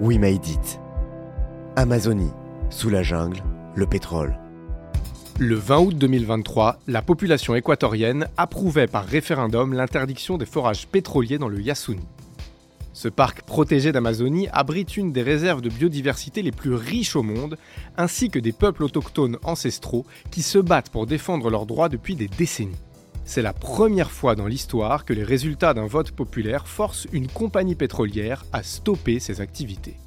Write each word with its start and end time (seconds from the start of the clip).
We 0.00 0.16
made 0.16 0.46
it. 0.46 0.78
Amazonie, 1.74 2.30
sous 2.70 2.88
la 2.88 3.02
jungle, 3.02 3.42
le 3.74 3.84
pétrole. 3.84 4.38
Le 5.40 5.56
20 5.56 5.78
août 5.80 5.98
2023, 5.98 6.78
la 6.86 7.02
population 7.02 7.56
équatorienne 7.56 8.28
approuvait 8.36 8.86
par 8.86 9.04
référendum 9.04 9.72
l'interdiction 9.72 10.38
des 10.38 10.46
forages 10.46 10.86
pétroliers 10.86 11.38
dans 11.38 11.48
le 11.48 11.60
Yasuni. 11.60 12.06
Ce 12.92 13.08
parc 13.08 13.42
protégé 13.42 13.90
d'Amazonie 13.90 14.46
abrite 14.52 14.96
une 14.96 15.10
des 15.10 15.22
réserves 15.22 15.62
de 15.62 15.68
biodiversité 15.68 16.42
les 16.42 16.52
plus 16.52 16.74
riches 16.74 17.16
au 17.16 17.24
monde, 17.24 17.58
ainsi 17.96 18.30
que 18.30 18.38
des 18.38 18.52
peuples 18.52 18.84
autochtones 18.84 19.38
ancestraux 19.42 20.06
qui 20.30 20.42
se 20.42 20.58
battent 20.58 20.90
pour 20.90 21.06
défendre 21.06 21.50
leurs 21.50 21.66
droits 21.66 21.88
depuis 21.88 22.14
des 22.14 22.28
décennies. 22.28 22.76
C'est 23.28 23.42
la 23.42 23.52
première 23.52 24.10
fois 24.10 24.34
dans 24.34 24.46
l'histoire 24.46 25.04
que 25.04 25.12
les 25.12 25.22
résultats 25.22 25.74
d'un 25.74 25.86
vote 25.86 26.12
populaire 26.12 26.66
forcent 26.66 27.06
une 27.12 27.28
compagnie 27.28 27.74
pétrolière 27.74 28.46
à 28.54 28.62
stopper 28.62 29.20
ses 29.20 29.42
activités. 29.42 29.98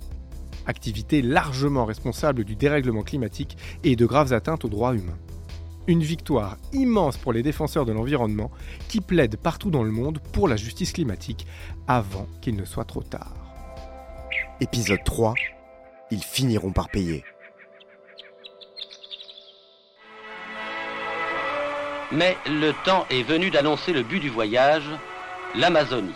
Activités 0.66 1.21
largement 1.21 1.85
responsables 1.85 2.43
du 2.43 2.55
dérèglement 2.55 3.03
climatique 3.03 3.57
et 3.84 3.95
de 3.95 4.07
graves 4.07 4.34
atteintes 4.34 4.65
aux 4.65 4.70
droits 4.70 4.95
humains. 4.95 5.20
Une 5.85 6.02
victoire 6.02 6.57
immense 6.73 7.17
pour 7.17 7.31
les 7.31 7.43
défenseurs 7.43 7.85
de 7.85 7.91
l'environnement 7.91 8.49
qui 8.89 9.02
plaident 9.02 9.38
partout 9.38 9.70
dans 9.70 9.84
le 9.84 9.91
monde 9.91 10.17
pour 10.34 10.48
la 10.48 10.55
justice 10.55 10.91
climatique 10.91 11.45
avant 11.88 12.26
qu'il 12.41 12.55
ne 12.55 12.65
soit 12.65 12.85
trop 12.85 13.03
tard. 13.03 13.35
Épisode 14.62 15.03
3. 15.05 15.35
Ils 16.09 16.23
finiront 16.23 16.71
par 16.71 16.90
payer. 16.90 17.23
Mais 22.11 22.38
le 22.45 22.73
temps 22.83 23.05
est 23.09 23.23
venu 23.23 23.49
d'annoncer 23.51 23.93
le 23.93 24.03
but 24.03 24.20
du 24.20 24.29
voyage, 24.29 24.83
l'Amazonie, 25.55 26.15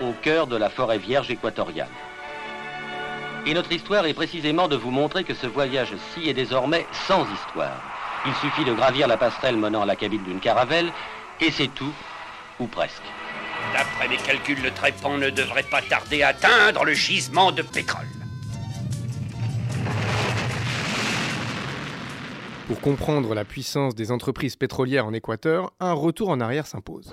au 0.00 0.12
cœur 0.12 0.46
de 0.46 0.56
la 0.56 0.68
forêt 0.68 0.98
vierge 0.98 1.30
équatoriale. 1.30 1.88
Et 3.46 3.54
notre 3.54 3.72
histoire 3.72 4.04
est 4.04 4.14
précisément 4.14 4.68
de 4.68 4.76
vous 4.76 4.90
montrer 4.90 5.24
que 5.24 5.32
ce 5.34 5.46
voyage-ci 5.46 6.28
est 6.28 6.34
désormais 6.34 6.86
sans 7.06 7.26
histoire. 7.32 7.80
Il 8.26 8.34
suffit 8.34 8.64
de 8.64 8.74
gravir 8.74 9.08
la 9.08 9.16
passerelle 9.16 9.56
menant 9.56 9.82
à 9.82 9.86
la 9.86 9.96
cabine 9.96 10.22
d'une 10.24 10.40
caravelle, 10.40 10.92
et 11.40 11.50
c'est 11.50 11.74
tout, 11.74 11.94
ou 12.58 12.66
presque. 12.66 13.02
D'après 13.72 14.08
mes 14.08 14.18
calculs, 14.18 14.62
le 14.62 14.70
trépan 14.70 15.16
ne 15.16 15.30
devrait 15.30 15.62
pas 15.62 15.80
tarder 15.80 16.22
à 16.22 16.28
atteindre 16.28 16.84
le 16.84 16.92
gisement 16.92 17.50
de 17.50 17.62
pétrole. 17.62 18.19
Pour 22.70 22.80
comprendre 22.80 23.34
la 23.34 23.44
puissance 23.44 23.96
des 23.96 24.12
entreprises 24.12 24.54
pétrolières 24.54 25.04
en 25.04 25.12
Équateur, 25.12 25.72
un 25.80 25.92
retour 25.92 26.28
en 26.28 26.38
arrière 26.38 26.68
s'impose. 26.68 27.12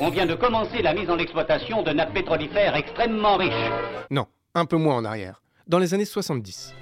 On 0.00 0.08
vient 0.08 0.24
de 0.24 0.36
commencer 0.36 0.82
la 0.82 0.94
mise 0.94 1.10
en 1.10 1.18
exploitation 1.18 1.82
de 1.82 1.90
nappes 1.90 2.14
pétrolifères 2.14 2.76
extrêmement 2.76 3.36
riches. 3.36 3.72
Non, 4.08 4.26
un 4.54 4.66
peu 4.66 4.76
moins 4.76 4.94
en 4.94 5.04
arrière, 5.04 5.42
dans 5.66 5.80
les 5.80 5.94
années 5.94 6.04
70. 6.04 6.72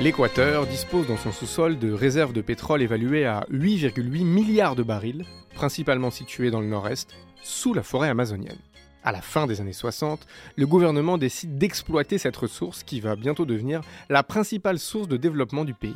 L'Équateur 0.00 0.68
dispose 0.68 1.08
dans 1.08 1.16
son 1.16 1.32
sous-sol 1.32 1.80
de 1.80 1.92
réserves 1.92 2.32
de 2.32 2.42
pétrole 2.42 2.80
évaluées 2.80 3.26
à 3.26 3.44
8,8 3.50 4.24
milliards 4.24 4.76
de 4.76 4.84
barils, 4.84 5.26
principalement 5.56 6.12
situées 6.12 6.52
dans 6.52 6.60
le 6.60 6.68
nord-est, 6.68 7.10
sous 7.42 7.74
la 7.74 7.82
forêt 7.82 8.08
amazonienne. 8.08 8.60
À 9.06 9.12
la 9.12 9.22
fin 9.22 9.46
des 9.46 9.60
années 9.60 9.72
60, 9.72 10.26
le 10.56 10.66
gouvernement 10.66 11.16
décide 11.16 11.58
d'exploiter 11.58 12.18
cette 12.18 12.36
ressource 12.36 12.82
qui 12.82 12.98
va 12.98 13.14
bientôt 13.14 13.44
devenir 13.44 13.80
la 14.08 14.24
principale 14.24 14.80
source 14.80 15.06
de 15.06 15.16
développement 15.16 15.64
du 15.64 15.74
pays. 15.74 15.94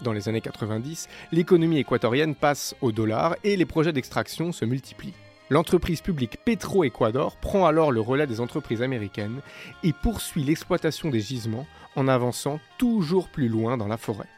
Dans 0.00 0.14
les 0.14 0.30
années 0.30 0.40
90, 0.40 1.10
l'économie 1.30 1.80
équatorienne 1.80 2.34
passe 2.34 2.74
au 2.80 2.90
dollar 2.90 3.36
et 3.44 3.54
les 3.54 3.66
projets 3.66 3.92
d'extraction 3.92 4.50
se 4.50 4.64
multiplient. 4.64 5.12
L'entreprise 5.50 6.00
publique 6.00 6.38
Petro-Ecuador 6.42 7.36
prend 7.36 7.66
alors 7.66 7.92
le 7.92 8.00
relais 8.00 8.26
des 8.26 8.40
entreprises 8.40 8.80
américaines 8.80 9.42
et 9.84 9.92
poursuit 9.92 10.42
l'exploitation 10.42 11.10
des 11.10 11.20
gisements 11.20 11.66
en 11.96 12.08
avançant 12.08 12.60
toujours 12.78 13.28
plus 13.28 13.48
loin 13.48 13.76
dans 13.76 13.88
la 13.88 13.98
forêt. 13.98 14.28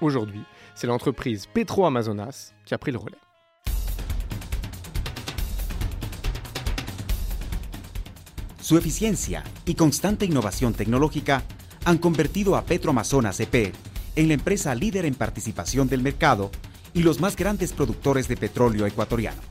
Aujourd'hui, 0.00 0.40
c'est 0.74 0.86
l'entreprise 0.86 1.44
Petro-Amazonas 1.52 2.54
qui 2.64 2.72
a 2.72 2.78
pris 2.78 2.92
le 2.92 2.98
relais. 2.98 3.18
Su 8.62 8.78
eficiencia 8.78 9.42
y 9.66 9.74
constante 9.74 10.24
innovación 10.24 10.72
tecnológica 10.72 11.42
han 11.84 11.98
convertido 11.98 12.54
a 12.54 12.62
Petroamazonas 12.62 13.40
EP 13.40 13.74
en 14.14 14.28
la 14.28 14.34
empresa 14.34 14.72
líder 14.76 15.04
en 15.04 15.16
participación 15.16 15.88
del 15.88 16.00
mercado 16.00 16.48
y 16.94 17.02
los 17.02 17.20
más 17.20 17.34
grandes 17.34 17.72
productores 17.72 18.28
de 18.28 18.36
petróleo 18.36 18.86
ecuatoriano. 18.86 19.42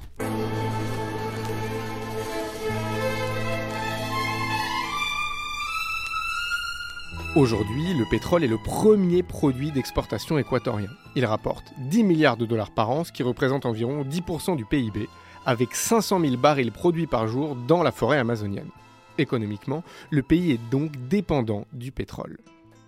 Aujourd'hui, 7.36 7.94
le 7.94 8.06
pétrole 8.10 8.46
est 8.46 8.48
le 8.48 8.58
premier 8.64 9.24
produit 9.24 9.74
d'exportation 9.74 10.38
équatorien. 10.38 10.90
Il 11.18 11.26
rapporte 11.26 11.74
10 11.90 12.04
milliards 12.06 12.38
de 12.38 12.46
dollars 12.46 12.72
par 12.72 12.90
an, 12.90 13.04
ce 13.04 13.12
qui 13.12 13.24
représente 13.24 13.66
environ 13.66 14.06
10% 14.06 14.56
du 14.56 14.64
PIB, 14.64 15.10
avec 15.46 15.76
500 15.76 16.22
000 16.22 16.38
barils 16.38 16.72
produits 16.72 17.08
par 17.08 17.28
jour 17.28 17.58
dans 17.68 17.84
la 17.84 17.92
forêt 17.92 18.18
amazonienne. 18.18 18.72
Économiquement, 19.22 19.84
le 20.10 20.24
pays 20.24 20.52
est 20.52 20.70
donc 20.70 20.92
dépendant 21.08 21.66
du 21.74 21.92
pétrole. 21.92 22.40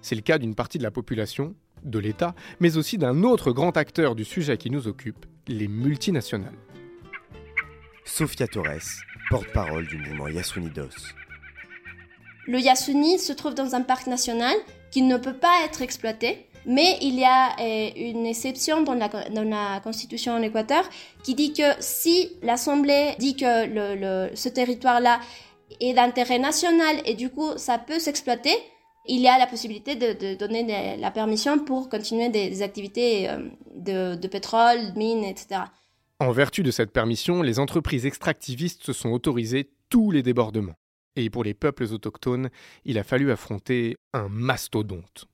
C'est 0.02 0.16
le 0.16 0.22
cas 0.22 0.38
d'une 0.38 0.56
partie 0.56 0.78
de 0.78 0.84
la 0.84 0.92
population, 0.92 1.56
de 1.84 2.00
l'État, 2.00 2.36
mais 2.60 2.78
aussi 2.78 2.98
d'un 2.98 3.24
autre 3.24 3.52
grand 3.52 3.78
acteur 3.78 4.16
du 4.16 4.26
sujet 4.26 4.58
qui 4.58 4.70
nous 4.70 4.88
occupe, 4.88 5.26
les 5.48 5.68
multinationales. 5.68 6.58
Sofia 8.06 8.48
Torres, 8.48 9.04
porte-parole 9.30 9.88
du 9.88 9.98
mouvement 9.98 10.28
Yasunidos. 10.28 11.14
Le 12.48 12.60
Yasuni 12.60 13.20
se 13.20 13.32
trouve 13.32 13.56
dans 13.56 13.76
un 13.76 13.82
parc 13.82 14.08
national 14.08 14.56
qui 14.92 15.02
ne 15.02 15.18
peut 15.18 15.34
pas 15.36 15.64
être 15.66 15.82
exploité, 15.82 16.46
mais 16.66 16.98
il 17.02 17.16
y 17.16 17.24
a 17.24 17.56
euh, 17.60 17.90
une 17.96 18.26
exception 18.26 18.82
dans 18.84 18.94
la, 18.94 19.08
dans 19.08 19.44
la 19.50 19.80
constitution 19.82 20.34
en 20.34 20.42
Équateur 20.42 20.84
qui 21.24 21.36
dit 21.36 21.54
que 21.54 21.64
si 21.80 22.34
l'Assemblée 22.42 23.16
dit 23.20 23.36
que 23.36 23.66
le, 23.66 23.96
le, 24.30 24.36
ce 24.36 24.50
territoire-là 24.50 25.20
est 25.80 25.94
d'intérêt 25.94 26.40
national 26.40 26.98
et 27.06 27.16
du 27.16 27.30
coup 27.30 27.52
ça 27.58 27.78
peut 27.78 28.00
s'exploiter, 28.00 28.56
il 29.06 29.20
y 29.22 29.28
a 29.28 29.38
la 29.38 29.48
possibilité 29.48 29.96
de, 29.96 30.36
donner 30.36 30.98
la 30.98 31.12
permission 31.12 31.60
pour 31.60 31.90
continuer 31.90 32.30
des, 32.30 32.50
des 32.50 32.62
activités 32.62 33.30
euh, 33.30 33.50
de, 33.76 34.16
de 34.16 34.28
pétrole, 34.28 34.94
de 34.94 34.98
mines, 34.98 35.26
etc. 35.26 35.62
En 36.20 36.32
vertu 36.32 36.64
de 36.64 36.72
cette 36.72 36.92
permission, 36.92 37.42
les 37.42 37.60
entreprises 37.60 38.06
extractivistes 38.06 38.84
se 38.84 38.94
sont 38.94 39.10
autorisées 39.10 39.72
tous 39.90 40.10
les 40.12 40.24
débordements. 40.24 40.76
Et 41.16 41.30
pour 41.30 41.44
les 41.44 41.54
peuples 41.54 41.84
autochtones, 41.84 42.50
il 42.86 42.98
a 42.98 43.04
fallu 43.04 43.32
affronter 43.32 43.98
un 44.14 44.30
mastodonte. 44.30 45.28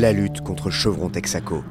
La 0.00 0.14
lutte 0.14 0.40
contre 0.40 0.70
Chevron 0.70 1.10
Texaco. 1.10 1.62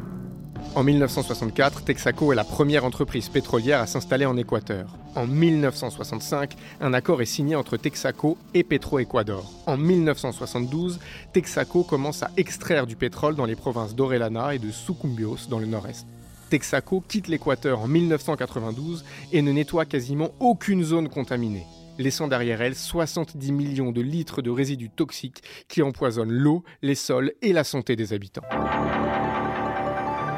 En 0.76 0.84
1964, 0.84 1.84
Texaco 1.84 2.32
est 2.32 2.36
la 2.36 2.44
première 2.44 2.86
entreprise 2.86 3.28
pétrolière 3.28 3.80
à 3.80 3.88
s'installer 3.88 4.28
en 4.28 4.38
Équateur. 4.38 5.00
En 5.16 5.26
1965, 5.26 6.56
un 6.80 6.94
accord 6.94 7.24
est 7.24 7.26
signé 7.26 7.56
entre 7.56 7.76
Texaco 7.76 8.38
et 8.54 8.64
Petroecuador. 8.64 9.52
En 9.66 9.78
1972, 9.78 11.00
Texaco 11.34 11.84
commence 11.84 12.22
à 12.22 12.30
extraire 12.38 12.86
du 12.86 12.96
pétrole 12.96 13.36
dans 13.36 13.46
les 13.48 13.56
provinces 13.56 13.96
d'Orellana 13.96 14.54
et 14.54 14.60
de 14.60 14.70
Sucumbios 14.70 15.48
dans 15.50 15.58
le 15.58 15.66
nord-est. 15.66 16.06
Texaco 16.52 17.02
quitte 17.08 17.30
l'Équateur 17.30 17.80
en 17.80 17.88
1992 17.88 19.06
et 19.32 19.42
ne 19.42 19.52
nettoie 19.52 19.86
quasiment 19.86 20.30
aucune 20.40 20.84
zone 20.84 21.10
contaminée, 21.10 21.66
laissant 22.00 22.28
derrière 22.28 22.62
elle 22.62 22.74
70 22.74 23.52
millions 23.52 23.92
de 23.92 24.02
litres 24.02 24.42
de 24.42 24.50
résidus 24.50 24.90
toxiques 24.90 25.44
qui 25.68 25.84
empoisonnent 25.84 26.32
l'eau, 26.32 26.64
les 26.82 26.96
sols 26.96 27.34
et 27.44 27.54
la 27.54 27.64
santé 27.64 27.96
des 27.96 28.14
habitants. 28.14 28.42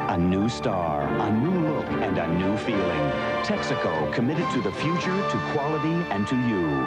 A 0.10 0.18
new 0.18 0.50
star, 0.50 1.04
a 1.22 1.30
new 1.30 1.62
look, 1.62 1.86
and 2.02 2.18
a 2.18 2.28
new 2.28 2.58
feeling. 2.58 3.12
Texaco, 3.46 4.12
committed 4.14 4.44
to 4.54 4.60
the 4.60 4.74
future, 4.76 5.16
to 5.30 5.38
quality, 5.54 5.96
and 6.12 6.26
to 6.26 6.36
you. 6.36 6.86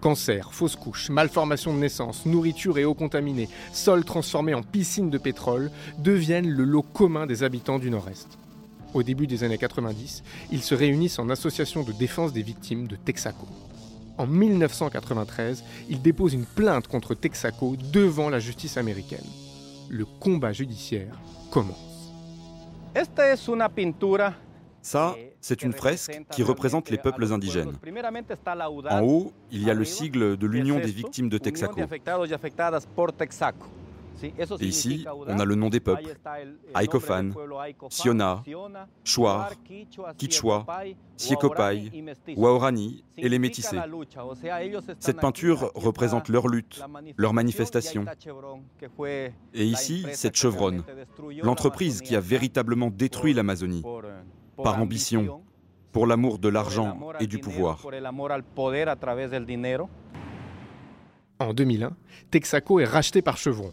Cancer, 0.00 0.52
fausses 0.52 0.76
couches, 0.76 1.10
malformations 1.10 1.74
de 1.74 1.78
naissance, 1.78 2.26
nourriture 2.26 2.78
et 2.78 2.84
eau 2.84 2.94
contaminée, 2.94 3.48
sols 3.72 4.04
transformés 4.04 4.54
en 4.54 4.62
piscines 4.62 5.10
de 5.10 5.18
pétrole 5.18 5.70
deviennent 5.98 6.48
le 6.48 6.64
lot 6.64 6.82
commun 6.82 7.26
des 7.26 7.42
habitants 7.42 7.78
du 7.78 7.90
Nord-Est. 7.90 8.38
Au 8.94 9.02
début 9.02 9.26
des 9.26 9.42
années 9.42 9.58
90, 9.58 10.22
ils 10.50 10.62
se 10.62 10.74
réunissent 10.74 11.18
en 11.18 11.30
association 11.30 11.82
de 11.82 11.92
défense 11.92 12.32
des 12.32 12.42
victimes 12.42 12.86
de 12.86 12.96
Texaco. 12.96 13.46
En 14.18 14.26
1993, 14.26 15.64
ils 15.88 16.02
déposent 16.02 16.34
une 16.34 16.44
plainte 16.44 16.86
contre 16.88 17.14
Texaco 17.14 17.76
devant 17.92 18.28
la 18.28 18.38
justice 18.38 18.76
américaine. 18.76 19.24
Le 19.88 20.04
combat 20.04 20.52
judiciaire 20.52 21.18
commence. 21.50 22.12
Ça, 24.82 25.14
c'est 25.40 25.62
une 25.62 25.72
fresque 25.72 26.20
qui 26.30 26.42
représente 26.42 26.90
les 26.90 26.98
peuples 26.98 27.32
indigènes. 27.32 27.72
En 28.90 29.00
haut, 29.02 29.32
il 29.50 29.62
y 29.64 29.70
a 29.70 29.74
le 29.74 29.84
sigle 29.84 30.36
de 30.36 30.46
l'Union 30.46 30.78
des 30.78 30.90
victimes 30.90 31.28
de 31.30 31.38
Texaco. 31.38 31.80
Et 34.60 34.66
ici, 34.66 35.04
on 35.26 35.38
a 35.38 35.44
le 35.44 35.54
nom 35.54 35.68
des 35.68 35.80
peuples. 35.80 36.14
Aikofan, 36.74 37.30
Siona, 37.88 38.42
Shuar, 39.04 39.52
Kichwa, 40.16 40.66
Siekopai, 41.16 41.90
Waorani 42.36 43.04
et 43.16 43.28
les 43.28 43.38
métissés. 43.38 43.78
Cette 45.00 45.20
peinture 45.20 45.72
représente 45.74 46.28
leur 46.28 46.48
lutte, 46.48 46.82
leur 47.16 47.32
manifestation. 47.32 48.04
Et 49.54 49.64
ici, 49.64 50.06
cette 50.12 50.36
chevronne, 50.36 50.84
l'entreprise 51.42 52.00
qui 52.00 52.16
a 52.16 52.20
véritablement 52.20 52.90
détruit 52.90 53.34
l'Amazonie, 53.34 53.82
par 54.56 54.80
ambition, 54.80 55.42
pour 55.92 56.06
l'amour 56.06 56.38
de 56.38 56.48
l'argent 56.48 56.98
et 57.20 57.26
du 57.26 57.38
pouvoir. 57.38 57.84
En 61.38 61.52
2001, 61.52 61.96
Texaco 62.30 62.80
est 62.80 62.84
racheté 62.84 63.20
par 63.20 63.36
Chevron. 63.36 63.72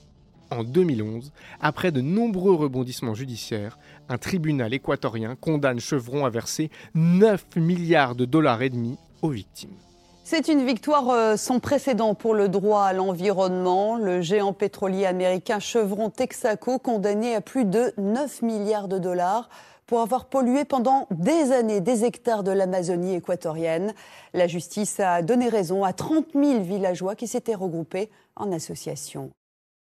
En 0.51 0.63
2011, 0.63 1.31
après 1.62 1.92
de 1.92 2.01
nombreux 2.01 2.56
rebondissements 2.56 3.13
judiciaires, 3.13 3.78
un 4.10 4.18
tribunal 4.18 4.74
équatorien 4.74 5.36
condamne 5.36 5.80
Chevron 5.80 6.25
à 6.25 6.31
verser 6.31 6.72
9 6.96 7.56
milliards 7.57 8.16
de 8.16 8.25
dollars 8.25 8.63
et 8.63 8.69
demi 8.69 8.98
aux 9.22 9.30
victimes. 9.30 9.75
C'est 10.24 10.48
une 10.48 10.63
victoire 10.63 11.10
euh, 11.10 11.38
sans 11.38 11.60
précédent 11.60 12.13
pour 12.13 12.36
le 12.36 12.50
droit 12.50 12.84
à 12.84 12.94
l'environnement. 12.94 13.98
Le 13.98 14.22
géant 14.22 14.54
pétrolier 14.54 15.06
américain 15.06 15.60
Chevron 15.60 16.10
Texaco 16.10 16.78
condamné 16.78 17.36
à 17.36 17.42
plus 17.42 17.66
de 17.66 17.94
9 17.98 18.42
milliards 18.44 18.88
de 18.88 19.00
dollars 19.00 19.50
pour 19.88 20.01
avoir 20.01 20.25
pollué 20.25 20.66
pendant 20.66 21.07
des 21.10 21.51
années 21.51 21.81
des 21.81 22.06
hectares 22.06 22.44
de 22.44 22.51
l'Amazonie 22.51 23.16
équatorienne. 23.16 23.94
La 24.36 24.46
justice 24.46 25.00
a 25.00 25.24
donné 25.24 25.50
raison 25.50 25.84
à 25.84 25.94
30 25.94 26.28
000 26.36 26.62
villageois 26.62 27.16
qui 27.16 27.28
s'étaient 27.28 27.56
regroupés 27.56 28.12
en 28.36 28.51
association. 28.51 29.31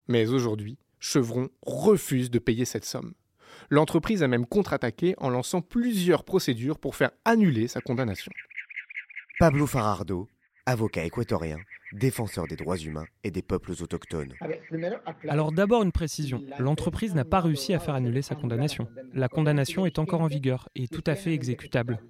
Mais 0.08 0.28
aujourd'hui, 0.28 0.78
Chevron 1.00 1.48
refuse 1.62 2.30
de 2.30 2.38
payer 2.38 2.64
cette 2.64 2.84
somme. 2.84 3.14
L'entreprise 3.70 4.22
a 4.22 4.28
même 4.28 4.46
contre-attaqué 4.46 5.14
en 5.18 5.30
lançant 5.30 5.60
plusieurs 5.60 6.24
procédures 6.24 6.78
pour 6.78 6.94
faire 6.94 7.10
annuler 7.24 7.68
sa 7.68 7.80
condamnation. 7.80 8.30
Pablo 9.38 9.66
Farardo, 9.66 10.28
avocat 10.66 11.04
équatorien, 11.04 11.58
défenseur 11.92 12.46
des 12.46 12.56
droits 12.56 12.78
humains 12.78 13.06
et 13.24 13.30
des 13.30 13.42
peuples 13.42 13.72
autochtones. 13.80 14.34
Alors 15.28 15.52
d'abord 15.52 15.82
une 15.82 15.92
précision, 15.92 16.42
l'entreprise 16.58 17.14
n'a 17.14 17.24
pas 17.24 17.40
réussi 17.40 17.74
à 17.74 17.78
faire 17.78 17.94
annuler 17.94 18.22
sa 18.22 18.34
condamnation. 18.34 18.88
La 19.12 19.28
condamnation 19.28 19.86
est 19.86 19.98
encore 19.98 20.20
en 20.20 20.26
vigueur 20.26 20.68
et 20.74 20.88
tout 20.88 21.04
à 21.06 21.14
fait 21.14 21.32
exécutable. 21.32 22.00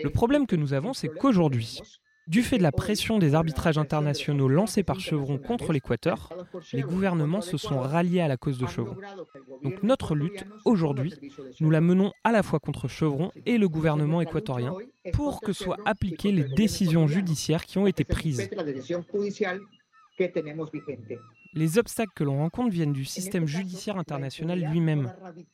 Le 0.00 0.10
problème 0.10 0.46
que 0.46 0.56
nous 0.56 0.74
avons, 0.74 0.92
c'est 0.92 1.08
qu'aujourd'hui, 1.08 1.80
du 2.28 2.42
fait 2.42 2.58
de 2.58 2.62
la 2.62 2.72
pression 2.72 3.18
des 3.18 3.34
arbitrages 3.34 3.78
internationaux 3.78 4.48
lancés 4.48 4.82
par 4.82 5.00
Chevron 5.00 5.38
contre 5.38 5.72
l'Équateur, 5.72 6.32
les 6.72 6.82
gouvernements 6.82 7.40
se 7.40 7.56
sont 7.56 7.80
ralliés 7.80 8.20
à 8.20 8.28
la 8.28 8.36
cause 8.36 8.58
de 8.58 8.66
Chevron. 8.66 8.96
Donc 9.62 9.82
notre 9.82 10.14
lutte, 10.14 10.44
aujourd'hui, 10.64 11.14
nous 11.60 11.70
la 11.70 11.80
menons 11.80 12.12
à 12.24 12.32
la 12.32 12.42
fois 12.42 12.60
contre 12.60 12.86
Chevron 12.86 13.32
et 13.46 13.56
le 13.56 13.68
gouvernement 13.68 14.20
équatorien 14.20 14.74
pour 15.12 15.40
que 15.40 15.52
soient 15.52 15.78
appliquées 15.86 16.32
les 16.32 16.44
décisions 16.44 17.06
judiciaires 17.06 17.64
qui 17.64 17.78
ont 17.78 17.86
été 17.86 18.04
prises. 18.04 18.48
Les 21.54 21.78
obstacles 21.78 22.12
que 22.14 22.24
l'on 22.24 22.38
rencontre 22.38 22.70
viennent 22.70 22.92
du 22.92 23.04
système 23.04 23.46
judiciaire 23.46 23.96
international 23.96 24.60
lui-même, 24.60 25.12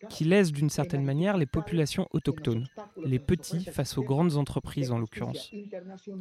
qui 0.08 0.24
laisse 0.24 0.52
d'une 0.52 0.70
certaine 0.70 1.04
manière 1.04 1.36
les 1.36 1.46
populations 1.46 2.08
autochtones, 2.12 2.66
les 3.04 3.18
petits 3.18 3.64
face 3.64 3.96
aux 3.96 4.02
grandes 4.02 4.36
entreprises 4.36 4.90
en 4.90 4.98
l'occurrence. 4.98 5.50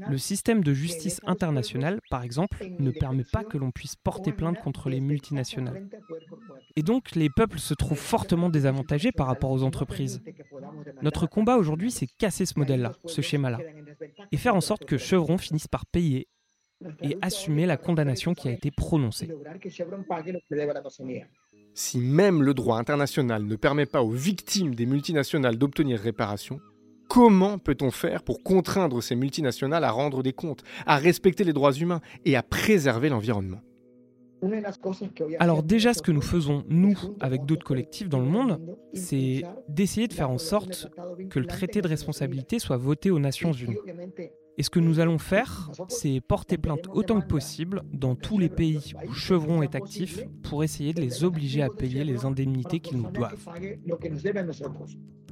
Le 0.07 0.17
système 0.17 0.63
de 0.63 0.73
justice 0.73 1.19
internationale, 1.25 1.99
par 2.09 2.23
exemple, 2.23 2.65
ne 2.79 2.91
permet 2.91 3.25
pas 3.31 3.43
que 3.43 3.57
l'on 3.57 3.71
puisse 3.71 3.95
porter 3.95 4.31
plainte 4.31 4.59
contre 4.59 4.89
les 4.89 5.01
multinationales. 5.01 5.87
Et 6.75 6.83
donc 6.83 7.15
les 7.15 7.29
peuples 7.29 7.59
se 7.59 7.73
trouvent 7.73 7.97
fortement 7.97 8.49
désavantagés 8.49 9.11
par 9.11 9.27
rapport 9.27 9.51
aux 9.51 9.63
entreprises. 9.63 10.21
Notre 11.01 11.27
combat 11.27 11.57
aujourd'hui, 11.57 11.91
c'est 11.91 12.07
casser 12.07 12.45
ce 12.45 12.59
modèle-là, 12.59 12.93
ce 13.05 13.21
schéma-là, 13.21 13.59
et 14.31 14.37
faire 14.37 14.55
en 14.55 14.61
sorte 14.61 14.85
que 14.85 14.97
Chevron 14.97 15.37
finisse 15.37 15.67
par 15.67 15.85
payer 15.85 16.27
et 17.01 17.17
assumer 17.21 17.65
la 17.65 17.77
condamnation 17.77 18.33
qui 18.33 18.47
a 18.47 18.51
été 18.51 18.71
prononcée. 18.71 19.29
Si 21.75 21.97
même 21.97 22.43
le 22.43 22.53
droit 22.53 22.77
international 22.77 23.43
ne 23.43 23.55
permet 23.55 23.85
pas 23.85 24.03
aux 24.03 24.11
victimes 24.11 24.75
des 24.75 24.85
multinationales 24.85 25.57
d'obtenir 25.57 25.99
réparation, 25.99 26.59
comment 27.09 27.57
peut-on 27.57 27.91
faire 27.91 28.23
pour 28.23 28.43
contraindre 28.43 29.01
ces 29.01 29.15
multinationales 29.15 29.83
à 29.83 29.91
rendre 29.91 30.23
des 30.23 30.33
comptes, 30.33 30.63
à 30.85 30.97
respecter 30.97 31.43
les 31.43 31.53
droits 31.53 31.73
humains 31.73 32.01
et 32.25 32.35
à 32.35 32.43
préserver 32.43 33.09
l'environnement? 33.09 33.61
Alors 35.39 35.63
déjà, 35.63 35.93
ce 35.93 36.01
que 36.01 36.11
nous 36.11 36.21
faisons, 36.21 36.63
nous, 36.67 36.97
avec 37.19 37.45
d'autres 37.45 37.65
collectifs 37.65 38.09
dans 38.09 38.19
le 38.19 38.25
monde, 38.25 38.59
c'est 38.93 39.43
d'essayer 39.69 40.07
de 40.07 40.13
faire 40.13 40.29
en 40.29 40.37
sorte 40.37 40.89
que 41.29 41.39
le 41.39 41.45
traité 41.45 41.81
de 41.81 41.87
responsabilité 41.87 42.59
soit 42.59 42.77
voté 42.77 43.09
aux 43.09 43.19
Nations 43.19 43.53
Unies. 43.53 43.77
Et 44.57 44.63
ce 44.63 44.69
que 44.69 44.79
nous 44.79 44.99
allons 44.99 45.17
faire, 45.17 45.71
c'est 45.87 46.21
porter 46.21 46.57
plainte 46.57 46.87
autant 46.91 47.19
que 47.21 47.27
possible 47.27 47.81
dans 47.91 48.15
tous 48.15 48.37
les 48.37 48.49
pays 48.49 48.93
où 49.07 49.13
Chevron 49.13 49.63
est 49.63 49.75
actif 49.75 50.21
pour 50.43 50.63
essayer 50.63 50.93
de 50.93 51.01
les 51.01 51.23
obliger 51.23 51.63
à 51.63 51.69
payer 51.69 52.03
les 52.03 52.25
indemnités 52.25 52.79
qu'ils 52.79 52.97
nous 52.97 53.11
doivent. 53.11 53.47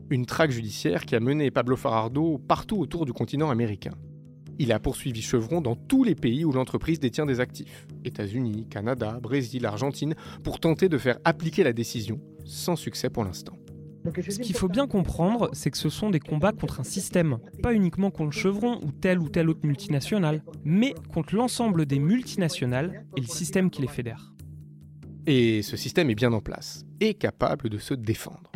Une 0.09 0.25
traque 0.25 0.51
judiciaire 0.51 1.05
qui 1.05 1.15
a 1.15 1.19
mené 1.19 1.51
Pablo 1.51 1.75
Farardo 1.75 2.39
partout 2.39 2.79
autour 2.79 3.05
du 3.05 3.13
continent 3.13 3.49
américain. 3.49 3.93
Il 4.59 4.71
a 4.71 4.79
poursuivi 4.79 5.21
Chevron 5.21 5.61
dans 5.61 5.75
tous 5.75 6.03
les 6.03 6.15
pays 6.15 6.43
où 6.43 6.51
l'entreprise 6.51 6.99
détient 6.99 7.25
des 7.25 7.39
actifs, 7.39 7.87
États-Unis, 8.03 8.67
Canada, 8.69 9.19
Brésil, 9.21 9.65
Argentine, 9.65 10.15
pour 10.43 10.59
tenter 10.59 10.89
de 10.89 10.97
faire 10.97 11.17
appliquer 11.23 11.63
la 11.63 11.73
décision, 11.73 12.19
sans 12.45 12.75
succès 12.75 13.09
pour 13.09 13.23
l'instant. 13.23 13.53
Ce 14.03 14.39
qu'il 14.41 14.55
faut 14.55 14.67
bien 14.67 14.87
comprendre, 14.87 15.49
c'est 15.53 15.69
que 15.69 15.77
ce 15.77 15.89
sont 15.89 16.09
des 16.09 16.19
combats 16.19 16.51
contre 16.51 16.79
un 16.79 16.83
système, 16.83 17.37
pas 17.61 17.73
uniquement 17.73 18.09
contre 18.09 18.31
Chevron 18.31 18.79
ou 18.83 18.91
telle 18.91 19.19
ou 19.19 19.29
telle 19.29 19.49
autre 19.49 19.65
multinationale, 19.65 20.43
mais 20.63 20.95
contre 21.13 21.35
l'ensemble 21.35 21.85
des 21.85 21.99
multinationales 21.99 23.05
et 23.15 23.21
le 23.21 23.27
système 23.27 23.69
qui 23.69 23.81
les 23.81 23.87
fédère. 23.87 24.33
Et 25.27 25.61
ce 25.61 25.77
système 25.77 26.09
est 26.09 26.15
bien 26.15 26.33
en 26.33 26.41
place, 26.41 26.83
et 26.99 27.13
capable 27.13 27.69
de 27.69 27.77
se 27.77 27.93
défendre. 27.93 28.51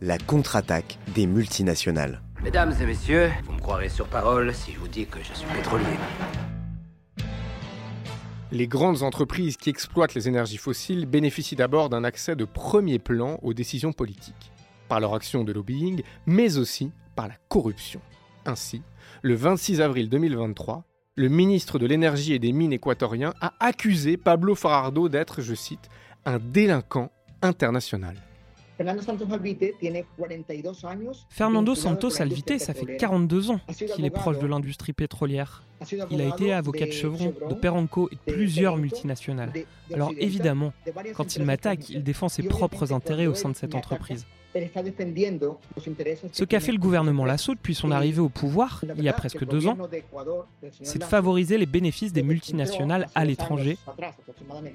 La 0.00 0.18
contre-attaque 0.18 0.98
des 1.14 1.26
multinationales. 1.26 2.20
Mesdames 2.44 2.74
et 2.80 2.86
messieurs, 2.86 3.30
vous 3.46 3.52
me 3.52 3.60
croirez 3.60 3.88
sur 3.88 4.06
parole 4.06 4.54
si 4.54 4.72
je 4.72 4.78
vous 4.78 4.88
dis 4.88 5.06
que 5.06 5.18
je 5.20 5.32
suis 5.32 5.48
pétrolier. 5.54 5.84
Les 8.56 8.68
grandes 8.68 9.02
entreprises 9.02 9.58
qui 9.58 9.68
exploitent 9.68 10.14
les 10.14 10.28
énergies 10.28 10.56
fossiles 10.56 11.04
bénéficient 11.04 11.56
d'abord 11.56 11.90
d'un 11.90 12.04
accès 12.04 12.36
de 12.36 12.46
premier 12.46 12.98
plan 12.98 13.38
aux 13.42 13.52
décisions 13.52 13.92
politiques, 13.92 14.50
par 14.88 14.98
leur 14.98 15.12
action 15.12 15.44
de 15.44 15.52
lobbying, 15.52 16.00
mais 16.24 16.56
aussi 16.56 16.90
par 17.16 17.28
la 17.28 17.34
corruption. 17.50 18.00
Ainsi, 18.46 18.80
le 19.20 19.34
26 19.34 19.82
avril 19.82 20.08
2023, 20.08 20.84
le 21.16 21.28
ministre 21.28 21.78
de 21.78 21.84
l'énergie 21.84 22.32
et 22.32 22.38
des 22.38 22.52
mines 22.52 22.72
équatorien 22.72 23.34
a 23.42 23.52
accusé 23.60 24.16
Pablo 24.16 24.54
Farardo 24.54 25.10
d'être, 25.10 25.42
je 25.42 25.54
cite, 25.54 25.90
un 26.24 26.38
délinquant 26.38 27.10
international. 27.42 28.25
Fernando 31.30 31.74
Santos 31.74 32.20
Alvite, 32.20 32.58
ça 32.58 32.74
fait 32.74 32.96
42 32.96 33.50
ans 33.50 33.60
qu'il 33.94 34.04
est 34.04 34.10
proche 34.10 34.38
de 34.38 34.46
l'industrie 34.46 34.92
pétrolière. 34.92 35.64
Il 36.10 36.20
a 36.20 36.28
été 36.28 36.52
avocat 36.52 36.86
de 36.86 36.90
Chevron, 36.92 37.34
de 37.48 37.54
Perenco 37.54 38.08
et 38.10 38.16
de 38.16 38.32
plusieurs 38.32 38.76
multinationales. 38.76 39.52
Alors 39.92 40.12
évidemment, 40.18 40.72
quand 41.14 41.36
il 41.36 41.44
m'attaque, 41.44 41.88
il 41.90 42.02
défend 42.02 42.28
ses 42.28 42.42
propres 42.42 42.92
intérêts 42.92 43.26
au 43.26 43.34
sein 43.34 43.48
de 43.48 43.56
cette 43.56 43.74
entreprise. 43.74 44.26
Ce 46.32 46.44
qu'a 46.44 46.60
fait 46.60 46.72
le 46.72 46.78
gouvernement 46.78 47.24
Lasso 47.24 47.54
depuis 47.54 47.74
son 47.74 47.90
arrivée 47.90 48.20
au 48.20 48.28
pouvoir, 48.28 48.84
il 48.96 49.04
y 49.04 49.08
a 49.08 49.12
presque 49.12 49.44
deux 49.44 49.66
ans, 49.66 49.76
c'est 50.82 50.98
de 50.98 51.04
favoriser 51.04 51.58
les 51.58 51.66
bénéfices 51.66 52.12
des 52.12 52.22
multinationales 52.22 53.08
à 53.14 53.24
l'étranger 53.24 53.78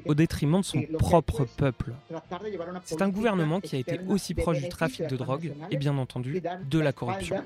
au 0.05 0.13
détriment 0.13 0.61
de 0.61 0.65
son 0.65 0.81
propre 0.99 1.45
peuple. 1.45 1.93
C'est 2.85 3.01
un 3.01 3.09
gouvernement 3.09 3.59
qui 3.59 3.75
a 3.75 3.79
été 3.79 3.99
aussi 4.07 4.33
proche 4.33 4.61
du 4.61 4.69
trafic 4.69 5.07
de 5.07 5.15
drogue 5.17 5.53
et 5.69 5.77
bien 5.77 5.97
entendu 5.97 6.41
de 6.69 6.79
la 6.79 6.93
corruption. 6.93 7.37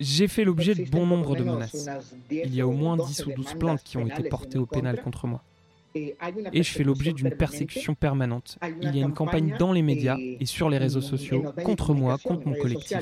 J'ai 0.00 0.28
fait 0.28 0.44
l'objet 0.44 0.74
de 0.74 0.90
bon 0.90 1.06
nombre 1.06 1.36
de 1.36 1.44
menaces. 1.44 1.88
Il 2.30 2.54
y 2.54 2.60
a 2.60 2.66
au 2.66 2.72
moins 2.72 2.96
10 2.96 3.26
ou 3.26 3.32
12 3.32 3.54
plaintes 3.54 3.82
qui 3.84 3.96
ont 3.96 4.06
été 4.06 4.24
portées 4.28 4.58
au 4.58 4.66
pénal 4.66 5.00
contre 5.00 5.26
moi. 5.26 5.42
Et 5.94 6.62
je 6.62 6.72
fais 6.72 6.84
l'objet 6.84 7.12
d'une 7.12 7.30
persécution 7.30 7.94
permanente. 7.94 8.58
Il 8.82 8.94
y 8.94 9.02
a 9.02 9.06
une 9.06 9.14
campagne 9.14 9.56
dans 9.58 9.72
les 9.72 9.82
médias 9.82 10.16
et 10.18 10.46
sur 10.46 10.68
les 10.68 10.78
réseaux 10.78 11.00
sociaux 11.00 11.44
contre 11.64 11.94
moi, 11.94 12.18
contre 12.22 12.46
mon 12.48 12.54
collectif. 12.54 12.98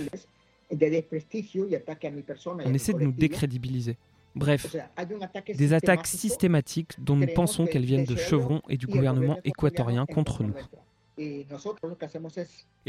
On 2.64 2.74
essaie 2.74 2.92
de 2.92 3.00
nous 3.00 3.12
décrédibiliser. 3.12 3.96
Bref, 4.34 4.74
des 5.54 5.72
attaques 5.74 6.06
systématiques 6.06 6.92
dont 6.98 7.16
nous 7.16 7.26
pensons 7.34 7.66
qu'elles 7.66 7.84
viennent 7.84 8.06
de 8.06 8.16
Chevron 8.16 8.62
et 8.68 8.76
du 8.76 8.86
gouvernement 8.86 9.38
équatorien 9.44 10.06
contre 10.06 10.42
nous. 10.42 10.54
Et 11.18 11.46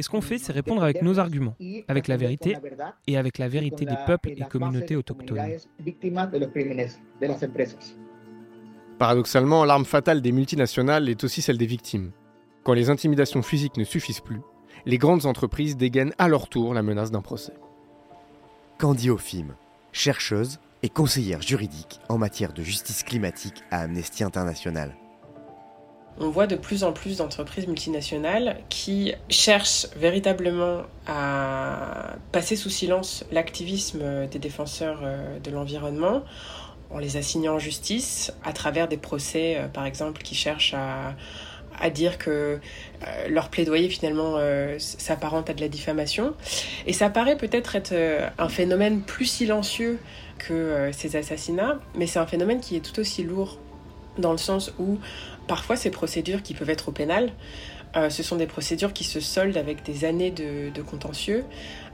ce 0.02 0.10
qu'on 0.10 0.22
fait, 0.22 0.38
c'est 0.38 0.54
répondre 0.54 0.82
avec 0.82 1.02
nos 1.02 1.20
arguments, 1.20 1.56
avec 1.88 2.08
la 2.08 2.16
vérité 2.18 2.56
et 3.06 3.18
avec 3.18 3.38
la 3.38 3.50
vérité 3.50 3.86
des 3.86 3.98
peuples 4.06 4.32
et 4.32 4.44
communautés 4.50 4.96
autochtones. 4.96 5.58
Paradoxalement, 9.00 9.66
l'arme 9.66 9.86
fatale 9.86 10.22
des 10.22 10.32
multinationales 10.32 11.10
est 11.10 11.24
aussi 11.24 11.42
celle 11.42 11.58
des 11.58 11.66
victimes. 11.66 12.12
Quand 12.64 12.74
les 12.74 12.90
intimidations 12.90 13.42
physiques 13.42 13.78
ne 13.78 13.84
suffisent 13.84 14.22
plus, 14.22 14.42
les 14.86 14.98
grandes 14.98 15.26
entreprises 15.26 15.78
dégainent 15.78 16.14
à 16.18 16.28
leur 16.28 16.48
tour 16.48 16.74
la 16.74 16.84
menace 16.84 17.12
d'un 17.12 17.22
procès. 17.22 17.54
Candy 18.80 19.10
Ofim, 19.10 19.56
chercheuse 19.92 20.60
et 20.82 20.90
conseillère 20.90 21.42
juridique 21.42 22.00
en 22.10 22.18
matière 22.18 22.54
de 22.54 22.62
justice 22.62 23.04
climatique 23.04 23.64
à 23.72 23.82
Amnesty 23.82 24.24
International. 24.24 24.96
On 26.20 26.30
voit 26.30 26.46
de 26.46 26.56
plus 26.56 26.84
en 26.84 26.94
plus 26.94 27.18
d'entreprises 27.18 27.68
multinationales 27.68 28.58
qui 28.70 29.14
cherchent 29.30 29.88
véritablement 29.96 30.84
à 31.08 32.16
passer 32.32 32.56
sous 32.56 32.70
silence 32.70 33.26
l'activisme 33.32 34.28
des 34.28 34.38
défenseurs 34.38 35.00
euh, 35.04 35.40
de 35.40 35.50
l'environnement 35.50 36.24
en 36.90 37.00
les 37.00 37.18
assignant 37.18 37.56
en 37.56 37.60
justice 37.60 38.34
à 38.44 38.54
travers 38.54 38.88
des 38.88 38.98
procès, 38.98 39.58
euh, 39.58 39.68
par 39.68 39.86
exemple, 39.86 40.22
qui 40.22 40.36
cherchent 40.36 40.74
à, 40.74 41.16
à 41.80 41.90
dire 41.90 42.18
que 42.18 42.30
euh, 42.30 43.28
leur 43.30 43.50
plaidoyer 43.50 43.90
finalement 43.90 44.38
s'apparente 44.78 45.50
à 45.50 45.54
de 45.54 45.62
la 45.62 45.68
diffamation. 45.68 46.34
Et 46.86 46.94
ça 46.94 47.10
paraît 47.10 47.38
peut-être 47.38 47.76
être 47.76 47.94
un 48.38 48.50
phénomène 48.50 49.02
plus 49.02 49.26
silencieux 49.26 50.00
que 50.38 50.92
ces 50.92 51.16
assassinats, 51.16 51.80
mais 51.96 52.08
c'est 52.08 52.20
un 52.20 52.28
phénomène 52.28 52.60
qui 52.60 52.76
est 52.76 52.82
tout 52.82 53.00
aussi 53.00 53.24
lourd 53.24 53.58
dans 54.18 54.32
le 54.32 54.38
sens 54.38 54.72
où 54.80 55.00
parfois 55.48 55.76
ces 55.76 55.90
procédures 55.90 56.44
qui 56.44 56.54
peuvent 56.54 56.70
être 56.70 56.90
au 56.90 56.92
pénal, 56.92 57.32
euh, 57.96 58.10
ce 58.10 58.24
sont 58.24 58.36
des 58.36 58.48
procédures 58.48 58.94
qui 58.94 59.04
se 59.04 59.20
soldent 59.20 59.58
avec 59.58 59.84
des 59.84 60.06
années 60.06 60.32
de, 60.32 60.82
contentieux, 60.82 61.46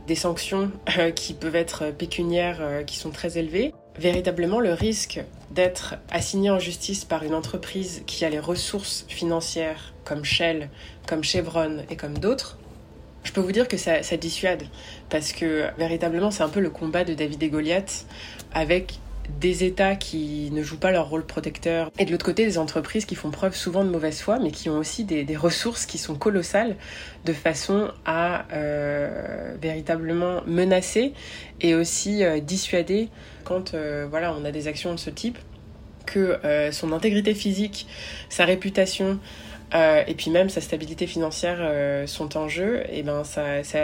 des 0.08 0.15
sanctions 0.15 0.72
euh, 0.98 1.12
qui 1.12 1.34
peuvent 1.34 1.55
être 1.55 1.91
pécuniaires 1.91 2.60
euh, 2.62 2.84
qui 2.84 2.98
sont 2.98 3.12
très 3.12 3.38
élevées. 3.38 3.74
Véritablement, 4.00 4.62
le 4.62 4.72
risque 4.72 5.22
d'être 5.51 5.96
assigné 6.10 6.50
en 6.50 6.58
justice 6.58 7.03
par 7.03 7.24
une 7.24 7.34
entreprise 7.34 8.03
qui 8.08 8.24
a 8.24 8.29
les 8.29 8.39
ressources 8.39 9.03
financières 9.10 9.94
comme 10.06 10.24
Shell, 10.24 10.70
comme 11.06 11.22
Chevron 11.22 11.84
et 11.89 11.98
comme 11.98 12.18
d'autres, 12.18 12.58
je 13.25 13.34
peux 13.34 13.41
vous 13.41 13.51
dire 13.51 13.68
que 13.68 13.75
ça, 13.75 14.01
ça 14.01 14.15
dissuade. 14.15 14.63
Parce 15.10 15.34
que 15.34 15.65
véritablement 15.77 16.32
c'est 16.32 16.44
un 16.44 16.50
peu 16.50 16.62
le 16.62 16.70
combat 16.70 17.03
de 17.03 17.13
David 17.13 17.44
et 17.44 17.50
Goliath 17.50 18.06
avec 18.53 19.00
des 19.39 19.63
États 19.63 19.95
qui 19.95 20.50
ne 20.51 20.63
jouent 20.63 20.79
pas 20.79 20.91
leur 20.91 21.09
rôle 21.09 21.25
protecteur, 21.25 21.91
et 21.98 22.05
de 22.05 22.12
l'autre 22.12 22.25
côté 22.25 22.45
des 22.45 22.57
entreprises 22.57 23.05
qui 23.05 23.15
font 23.15 23.31
preuve 23.31 23.55
souvent 23.55 23.83
de 23.83 23.89
mauvaise 23.89 24.19
foi, 24.21 24.39
mais 24.39 24.51
qui 24.51 24.69
ont 24.69 24.77
aussi 24.77 25.03
des, 25.03 25.25
ressources 25.36 25.86
qui 25.86 25.98
sont 25.98 26.15
colossales, 26.15 26.75
de 27.25 27.33
façon 27.33 27.91
à 28.05 28.45
euh, 28.53 29.55
véritablement 29.62 30.41
menacer 30.45 31.13
et 31.62 31.75
aussi 31.75 32.24
euh, 32.24 32.39
dissuader 32.39 33.09
quand 33.43 33.74
euh, 33.74 34.07
voilà, 34.09 34.33
on 34.33 34.43
a 34.43 34.51
des 34.51 34.67
actions 34.67 34.93
de 34.93 35.00
ce 35.00 35.09
type, 35.09 35.38
que 36.05 36.39
son 36.71 36.91
intégrité 36.91 37.36
physique, 37.36 37.86
sa 38.29 38.43
réputation, 38.43 39.19
et 39.75 40.15
puis 40.17 40.31
même 40.31 40.50
sa 40.50 40.59
stabilité 40.59 41.05
financière 41.05 42.07
sont 42.07 42.36
en 42.36 42.48
jeu, 42.48 42.81
et 42.91 43.03
ben 43.03 43.24
ça, 43.24 43.63
ça, 43.63 43.79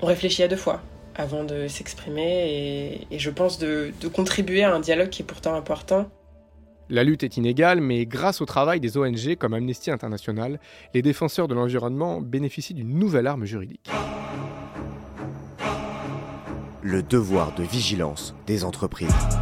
on 0.00 0.06
réfléchit 0.06 0.42
à 0.42 0.48
deux 0.48 0.56
fois 0.56 0.80
avant 1.20 1.44
de 1.44 1.68
s'exprimer 1.68 3.06
et, 3.10 3.18
je 3.18 3.30
pense 3.30 3.58
de, 3.58 3.92
contribuer 4.12 4.64
à 4.64 4.74
un 4.74 4.80
dialogue 4.80 5.10
qui 5.10 5.22
est 5.22 5.24
pourtant 5.24 5.54
important. 5.54 6.08
La 6.88 7.04
lutte 7.04 7.22
est 7.22 7.36
inégale, 7.36 7.80
mais 7.80 8.04
grâce 8.04 8.40
au 8.40 8.46
travail 8.46 8.80
des 8.80 8.96
ONG 8.96 9.36
comme 9.38 9.54
Amnesty 9.54 9.92
International, 9.92 10.58
les 10.92 11.02
défenseurs 11.02 11.46
de 11.46 11.54
l'environnement 11.54 12.20
bénéficient 12.20 12.74
d'une 12.74 12.98
nouvelle 12.98 13.28
arme 13.28 13.44
juridique. 13.44 13.88
Le 16.82 17.02
devoir 17.02 17.54
de 17.54 17.62
vigilance 17.62 18.34
des 18.46 18.64
entreprises. 18.64 19.39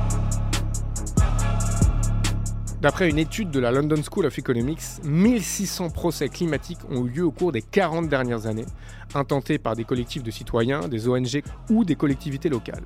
D'après 2.80 3.10
une 3.10 3.18
étude 3.18 3.50
de 3.50 3.58
la 3.58 3.72
London 3.72 4.00
School 4.08 4.26
of 4.26 4.38
Economics, 4.38 5.02
1600 5.02 5.90
procès 5.90 6.28
climatiques 6.28 6.78
ont 6.88 7.04
eu 7.06 7.08
lieu 7.08 7.24
au 7.24 7.32
cours 7.32 7.50
des 7.50 7.60
40 7.60 8.08
dernières 8.08 8.46
années, 8.46 8.66
intentés 9.14 9.58
par 9.58 9.74
des 9.74 9.82
collectifs 9.82 10.22
de 10.22 10.30
citoyens, 10.30 10.86
des 10.86 11.08
ONG 11.08 11.42
ou 11.70 11.84
des 11.84 11.96
collectivités 11.96 12.48
locales. 12.48 12.84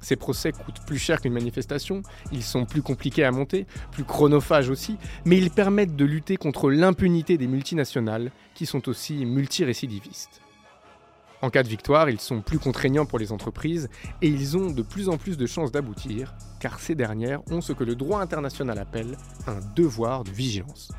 Ces 0.00 0.14
procès 0.14 0.52
coûtent 0.52 0.84
plus 0.86 0.98
cher 0.98 1.20
qu'une 1.20 1.32
manifestation, 1.32 2.02
ils 2.30 2.44
sont 2.44 2.64
plus 2.64 2.82
compliqués 2.82 3.24
à 3.24 3.32
monter, 3.32 3.66
plus 3.90 4.04
chronophages 4.04 4.70
aussi, 4.70 4.98
mais 5.24 5.36
ils 5.36 5.50
permettent 5.50 5.96
de 5.96 6.04
lutter 6.04 6.36
contre 6.36 6.70
l'impunité 6.70 7.38
des 7.38 7.48
multinationales 7.48 8.30
qui 8.54 8.66
sont 8.66 8.88
aussi 8.88 9.26
multirécidivistes. 9.26 10.41
En 11.42 11.50
cas 11.50 11.64
de 11.64 11.68
victoire, 11.68 12.08
ils 12.08 12.20
sont 12.20 12.40
plus 12.40 12.60
contraignants 12.60 13.04
pour 13.04 13.18
les 13.18 13.32
entreprises 13.32 13.88
et 14.22 14.28
ils 14.28 14.56
ont 14.56 14.70
de 14.70 14.82
plus 14.82 15.08
en 15.08 15.18
plus 15.18 15.36
de 15.36 15.44
chances 15.46 15.72
d'aboutir, 15.72 16.36
car 16.60 16.78
ces 16.78 16.94
dernières 16.94 17.40
ont 17.50 17.60
ce 17.60 17.72
que 17.72 17.82
le 17.82 17.96
droit 17.96 18.20
international 18.20 18.78
appelle 18.78 19.16
un 19.48 19.58
devoir 19.74 20.22
de 20.22 20.30
vigilance. 20.30 20.92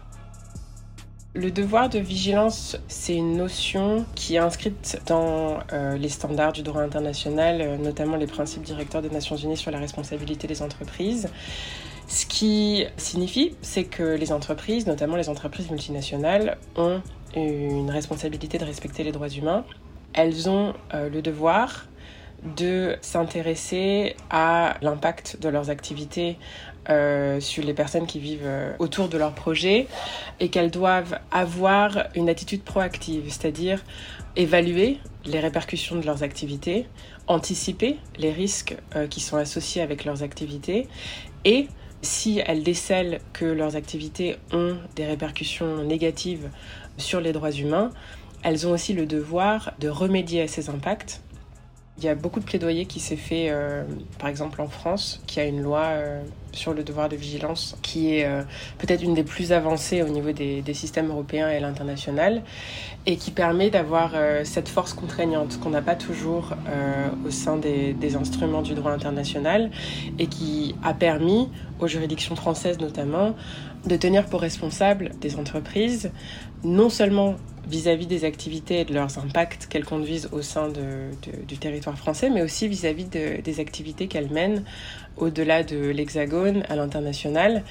Le 1.33 1.49
devoir 1.49 1.87
de 1.89 1.97
vigilance, 1.97 2.77
c'est 2.89 3.15
une 3.15 3.37
notion 3.37 4.05
qui 4.15 4.35
est 4.35 4.39
inscrite 4.39 5.01
dans 5.07 5.59
euh, 5.71 5.97
les 5.97 6.09
standards 6.09 6.51
du 6.51 6.61
droit 6.61 6.81
international, 6.81 7.61
euh, 7.61 7.77
notamment 7.77 8.17
les 8.17 8.27
principes 8.27 8.63
directeurs 8.63 9.01
des 9.01 9.09
Nations 9.09 9.37
Unies 9.37 9.57
sur 9.57 9.71
la 9.71 9.79
responsabilité 9.79 10.45
des 10.45 10.61
entreprises. 10.61 11.29
Ce 12.07 12.25
qui 12.25 12.85
signifie, 12.97 13.55
c'est 13.61 13.85
que 13.85 14.03
les 14.03 14.33
entreprises, 14.33 14.87
notamment 14.87 15.15
les 15.15 15.29
entreprises 15.29 15.71
multinationales, 15.71 16.57
ont 16.75 17.01
une 17.33 17.89
responsabilité 17.89 18.57
de 18.57 18.65
respecter 18.65 19.03
les 19.03 19.13
droits 19.13 19.29
humains 19.29 19.65
elles 20.13 20.49
ont 20.49 20.73
euh, 20.93 21.09
le 21.09 21.21
devoir 21.21 21.85
de 22.55 22.97
s'intéresser 23.01 24.15
à 24.29 24.75
l'impact 24.81 25.37
de 25.41 25.47
leurs 25.47 25.69
activités 25.69 26.37
euh, 26.89 27.39
sur 27.39 27.63
les 27.63 27.73
personnes 27.73 28.05
qui 28.05 28.19
vivent 28.19 28.41
euh, 28.43 28.73
autour 28.79 29.07
de 29.07 29.17
leur 29.17 29.33
projet 29.33 29.87
et 30.41 30.49
qu'elles 30.49 30.71
doivent 30.71 31.17
avoir 31.31 32.07
une 32.15 32.27
attitude 32.27 32.61
proactive, 32.63 33.23
c'est-à-dire 33.27 33.81
évaluer 34.35 34.99
les 35.25 35.39
répercussions 35.39 35.95
de 35.95 36.05
leurs 36.05 36.23
activités, 36.23 36.85
anticiper 37.27 37.97
les 38.17 38.31
risques 38.31 38.75
qui 39.09 39.21
sont 39.21 39.37
associés 39.37 39.81
avec 39.81 40.03
leurs 40.03 40.23
activités 40.23 40.87
et 41.45 41.67
si 42.03 42.41
elles 42.45 42.63
décèlent 42.63 43.19
que 43.31 43.45
leurs 43.45 43.77
activités 43.77 44.37
ont 44.51 44.75
des 44.95 45.05
répercussions 45.05 45.83
négatives 45.83 46.49
sur 46.97 47.21
les 47.21 47.31
droits 47.31 47.51
humains, 47.51 47.91
elles 48.43 48.67
ont 48.67 48.71
aussi 48.71 48.93
le 48.93 49.05
devoir 49.05 49.73
de 49.79 49.89
remédier 49.89 50.41
à 50.41 50.47
ces 50.47 50.69
impacts. 50.69 51.21
Il 51.99 52.03
y 52.03 52.09
a 52.09 52.15
beaucoup 52.15 52.39
de 52.39 52.45
plaidoyer 52.45 52.87
qui 52.87 52.99
s'est 52.99 53.15
fait, 53.15 53.49
euh, 53.49 53.83
par 54.17 54.27
exemple 54.27 54.61
en 54.63 54.67
France, 54.67 55.21
qui 55.27 55.39
a 55.39 55.45
une 55.45 55.61
loi 55.61 55.83
euh, 55.83 56.23
sur 56.51 56.73
le 56.73 56.83
devoir 56.83 57.07
de 57.07 57.15
vigilance 57.15 57.77
qui 57.83 58.15
est 58.15 58.25
euh, 58.25 58.41
peut-être 58.79 59.03
une 59.03 59.13
des 59.13 59.23
plus 59.23 59.51
avancées 59.51 60.01
au 60.01 60.07
niveau 60.07 60.31
des, 60.31 60.63
systèmes 60.73 61.09
européens 61.09 61.49
et 61.49 61.59
l'international, 61.59 62.41
et 63.05 63.15
qui 63.15 63.29
permet 63.29 63.69
d'avoir 63.69 64.13
cette 64.43 64.69
force 64.69 64.93
contraignante 64.93 65.59
qu'on 65.59 65.69
n'a 65.69 65.83
pas 65.83 65.95
toujours 65.95 66.53
au 67.25 67.29
sein 67.29 67.57
des, 67.57 67.93
des, 67.93 68.15
instruments 68.15 68.63
du 68.63 68.73
droit 68.73 68.91
international, 68.91 69.69
et 70.17 70.25
qui 70.25 70.75
a 70.83 70.95
permis 70.95 71.47
aux 71.79 71.87
juridictions 71.87 72.35
françaises 72.35 72.79
notamment 72.79 73.35
de 73.85 73.95
tenir 73.97 74.25
pour 74.25 74.41
responsables 74.41 75.11
des 75.21 75.35
entreprises 75.35 76.11
non 76.63 76.89
seulement 76.89 77.35
vis-à-vis 77.67 78.07
des 78.07 78.25
activités 78.25 78.81
et 78.81 78.85
de 78.85 78.93
leurs 78.93 79.17
impacts 79.17 79.67
qu'elles 79.67 79.85
conduisent 79.85 80.29
au 80.31 80.41
sein 80.41 80.69
du 81.47 81.57
territoire 81.57 81.97
français, 81.97 82.29
mais 82.29 82.41
aussi 82.41 82.67
vis-à-vis 82.67 83.05
des 83.05 83.59
activités 83.59 84.07
qu'elles 84.07 84.31
mènent 84.31 84.63
au-delà 85.17 85.63
de 85.63 85.89
l'Hexagone, 85.89 86.63
à 86.69 86.75
l'international. 86.75 87.63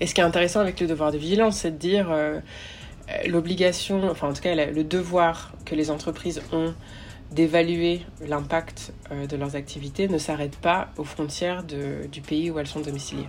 Et 0.00 0.06
ce 0.06 0.14
qui 0.14 0.20
est 0.20 0.24
intéressant 0.24 0.60
avec 0.60 0.80
le 0.80 0.86
devoir 0.86 1.12
de 1.12 1.18
vigilance, 1.18 1.58
c'est 1.58 1.72
de 1.72 1.76
dire 1.76 2.08
euh, 2.10 2.40
l'obligation, 3.26 4.08
enfin 4.10 4.28
en 4.28 4.32
tout 4.32 4.42
cas 4.42 4.54
le 4.54 4.84
devoir 4.84 5.52
que 5.64 5.74
les 5.74 5.90
entreprises 5.90 6.42
ont 6.52 6.74
d'évaluer 7.32 8.02
l'impact 8.26 8.92
euh, 9.10 9.26
de 9.26 9.36
leurs 9.36 9.56
activités 9.56 10.08
ne 10.08 10.18
s'arrête 10.18 10.56
pas 10.56 10.88
aux 10.96 11.04
frontières 11.04 11.64
du 11.64 12.20
pays 12.20 12.50
où 12.50 12.58
elles 12.58 12.66
sont 12.66 12.80
domiciliées. 12.80 13.28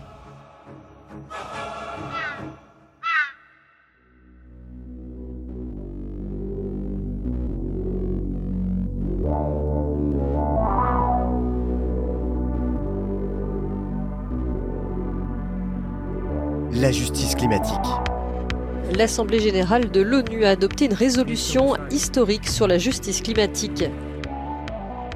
La 16.79 16.91
justice 16.91 17.33
climatique. 17.33 17.73
L'Assemblée 18.95 19.39
générale 19.39 19.89
de 19.89 19.99
l'ONU 19.99 20.45
a 20.45 20.49
adopté 20.49 20.85
une 20.85 20.93
résolution 20.93 21.73
historique 21.89 22.47
sur 22.47 22.67
la 22.67 22.77
justice 22.77 23.23
climatique. 23.23 23.85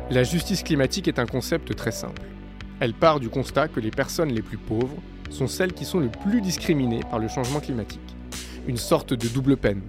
La 0.10 0.24
justice 0.24 0.64
climatique 0.64 1.08
est 1.08 1.20
un 1.20 1.28
concept 1.28 1.76
très 1.76 1.92
simple. 1.92 2.24
Elle 2.80 2.96
part 2.96 3.20
du 3.20 3.30
constat 3.30 3.68
que 3.68 3.80
les 3.80 3.92
personnes 3.92 4.32
les 4.32 4.42
plus 4.42 4.58
pauvres 4.58 4.98
sont 5.30 5.46
celles 5.46 5.74
qui 5.74 5.86
sont 5.86 6.00
le 6.00 6.10
plus 6.10 6.42
discriminées 6.42 7.02
par 7.12 7.20
le 7.20 7.28
changement 7.28 7.60
climatique. 7.60 8.16
Une 8.68 8.78
sorte 8.78 9.14
de 9.14 9.28
double 9.28 9.56
peine. 9.56 9.84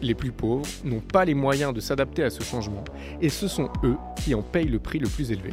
Les 0.00 0.14
plus 0.14 0.32
pauvres 0.32 0.66
n'ont 0.82 1.00
pas 1.00 1.26
les 1.26 1.34
moyens 1.34 1.74
de 1.74 1.80
s'adapter 1.80 2.22
à 2.22 2.30
ce 2.30 2.42
changement 2.42 2.84
et 3.20 3.28
ce 3.28 3.48
sont 3.48 3.68
eux 3.84 3.96
qui 4.24 4.34
en 4.34 4.40
payent 4.40 4.68
le 4.68 4.78
prix 4.78 4.98
le 4.98 5.08
plus 5.08 5.30
élevé. 5.30 5.50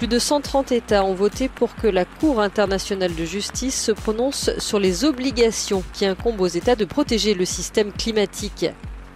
Plus 0.00 0.08
de 0.08 0.18
130 0.18 0.72
États 0.72 1.04
ont 1.04 1.12
voté 1.12 1.50
pour 1.50 1.76
que 1.76 1.86
la 1.86 2.06
Cour 2.06 2.40
internationale 2.40 3.14
de 3.14 3.24
justice 3.26 3.78
se 3.78 3.92
prononce 3.92 4.48
sur 4.56 4.80
les 4.80 5.04
obligations 5.04 5.82
qui 5.92 6.06
incombent 6.06 6.40
aux 6.40 6.46
États 6.46 6.74
de 6.74 6.86
protéger 6.86 7.34
le 7.34 7.44
système 7.44 7.92
climatique. 7.92 8.64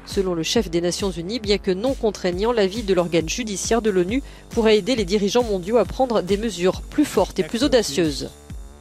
Selon 0.05 0.35
le 0.35 0.43
chef 0.43 0.69
des 0.69 0.83
Nations 0.83 1.11
Unies, 1.11 1.41
bien 1.41 1.57
que 1.57 1.71
non 1.71 1.95
contraignant, 1.95 2.53
l'avis 2.53 2.83
de 2.83 2.93
l'organe 2.93 3.31
judiciaire 3.31 3.81
de 3.81 3.89
l'ONU 3.89 4.23
pourrait 4.51 4.77
aider 4.77 4.95
les 4.95 5.07
dirigeants 5.07 5.43
mondiaux 5.43 5.79
à 5.79 5.87
prendre 5.87 6.21
des 6.21 6.37
mesures 6.37 6.83
plus 6.83 7.07
fortes 7.07 7.39
et 7.39 7.45
plus 7.45 7.65
audacieuses. 7.65 8.29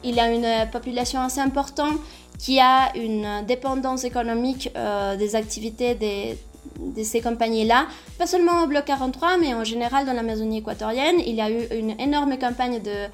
Il 0.04 0.14
y 0.14 0.20
a 0.20 0.30
une 0.30 0.70
population 0.70 1.22
assez 1.22 1.40
importante 1.40 1.98
qui 2.38 2.60
a 2.60 2.94
une 2.96 3.46
dépendance 3.46 4.04
économique 4.04 4.70
euh, 4.76 5.16
des 5.16 5.36
activités 5.36 5.94
des, 5.94 6.36
de 6.80 7.02
ces 7.02 7.20
compagnies-là, 7.20 7.86
pas 8.18 8.26
seulement 8.26 8.62
au 8.62 8.66
bloc 8.66 8.84
43, 8.84 9.38
mais 9.38 9.54
en 9.54 9.64
général 9.64 10.06
dans 10.06 10.12
l'Amazonie 10.12 10.58
équatorienne. 10.58 11.16
Il 11.26 11.34
y 11.34 11.40
a 11.40 11.50
eu 11.50 11.66
une 11.76 11.98
énorme 12.00 12.36
campagne 12.38 12.80
de, 12.80 13.08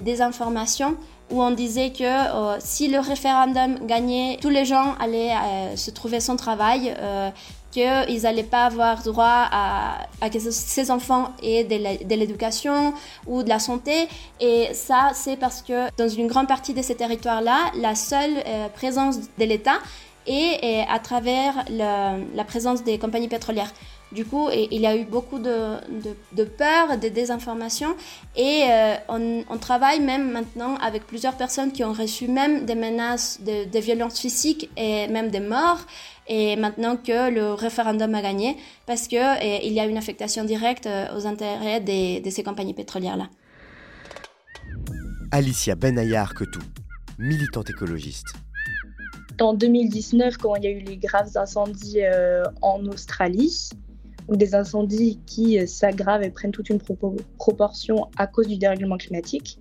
désinformation 0.00 0.96
où 1.30 1.42
on 1.42 1.50
disait 1.50 1.92
que 1.92 2.04
euh, 2.04 2.56
si 2.60 2.88
le 2.88 2.98
référendum 2.98 3.86
gagnait, 3.86 4.38
tous 4.42 4.50
les 4.50 4.66
gens 4.66 4.94
allaient 5.00 5.32
euh, 5.32 5.76
se 5.76 5.90
trouver 5.90 6.20
sans 6.20 6.36
travail, 6.36 6.94
euh, 6.98 7.30
qu'ils 7.70 8.22
n'allaient 8.24 8.42
pas 8.42 8.66
avoir 8.66 9.02
droit 9.02 9.48
à, 9.50 10.28
que 10.30 10.38
ces 10.38 10.90
enfants 10.90 11.30
aient 11.42 11.64
de 11.64 12.14
l'éducation 12.14 12.92
ou 13.26 13.42
de 13.42 13.48
la 13.48 13.58
santé. 13.58 14.08
Et 14.40 14.68
ça, 14.74 15.12
c'est 15.14 15.36
parce 15.38 15.62
que 15.62 15.88
dans 15.96 16.08
une 16.08 16.26
grande 16.26 16.48
partie 16.48 16.74
de 16.74 16.82
ces 16.82 16.96
territoires-là, 16.96 17.72
la 17.80 17.94
seule 17.94 18.44
présence 18.74 19.20
de 19.38 19.44
l'État 19.46 19.78
et, 20.26 20.84
à 20.88 20.98
travers 20.98 21.64
la 21.70 22.44
présence 22.44 22.84
des 22.84 22.98
compagnies 22.98 23.28
pétrolières. 23.28 23.72
Du 24.12 24.26
coup, 24.26 24.50
il 24.52 24.80
y 24.80 24.86
a 24.86 24.94
eu 24.94 25.04
beaucoup 25.04 25.38
de, 25.38 25.76
de, 26.32 26.44
peur, 26.44 26.98
de 26.98 27.08
désinformation 27.08 27.96
et 28.36 28.64
euh, 28.68 28.96
on, 29.08 29.58
travaille 29.58 30.00
même 30.00 30.30
maintenant 30.32 30.74
avec 30.76 31.06
plusieurs 31.06 31.34
personnes 31.34 31.72
qui 31.72 31.82
ont 31.82 31.94
reçu 31.94 32.28
même 32.28 32.66
des 32.66 32.74
menaces 32.74 33.40
de, 33.40 33.78
violences 33.78 34.20
physiques 34.20 34.68
et 34.76 35.08
même 35.08 35.30
des 35.30 35.40
morts. 35.40 35.80
Et 36.28 36.56
maintenant 36.56 36.96
que 36.96 37.30
le 37.30 37.54
référendum 37.54 38.14
a 38.14 38.20
gagné, 38.20 38.56
parce 38.86 39.08
qu'il 39.08 39.18
y 39.18 39.80
a 39.80 39.86
une 39.86 39.96
affectation 39.96 40.44
directe 40.44 40.86
euh, 40.86 41.16
aux 41.16 41.26
intérêts 41.26 41.80
de 41.80 42.30
ces 42.30 42.42
compagnies 42.42 42.74
pétrolières-là. 42.74 43.28
Alicia 45.30 45.74
Benayar 45.74 46.34
tout 46.34 46.60
militante 47.18 47.70
écologiste 47.70 48.34
en 49.42 49.54
2019, 49.54 50.36
quand 50.38 50.54
il 50.56 50.64
y 50.64 50.66
a 50.66 50.70
eu 50.70 50.80
les 50.80 50.96
graves 50.96 51.36
incendies 51.36 52.02
euh, 52.02 52.44
en 52.60 52.84
Australie, 52.86 53.70
ou 54.28 54.36
des 54.36 54.54
incendies 54.54 55.20
qui 55.26 55.58
euh, 55.58 55.66
s'aggravent 55.66 56.22
et 56.22 56.30
prennent 56.30 56.52
toute 56.52 56.70
une 56.70 56.80
proportion 57.38 58.08
à 58.16 58.26
cause 58.26 58.46
du 58.46 58.56
dérèglement 58.56 58.96
climatique, 58.96 59.58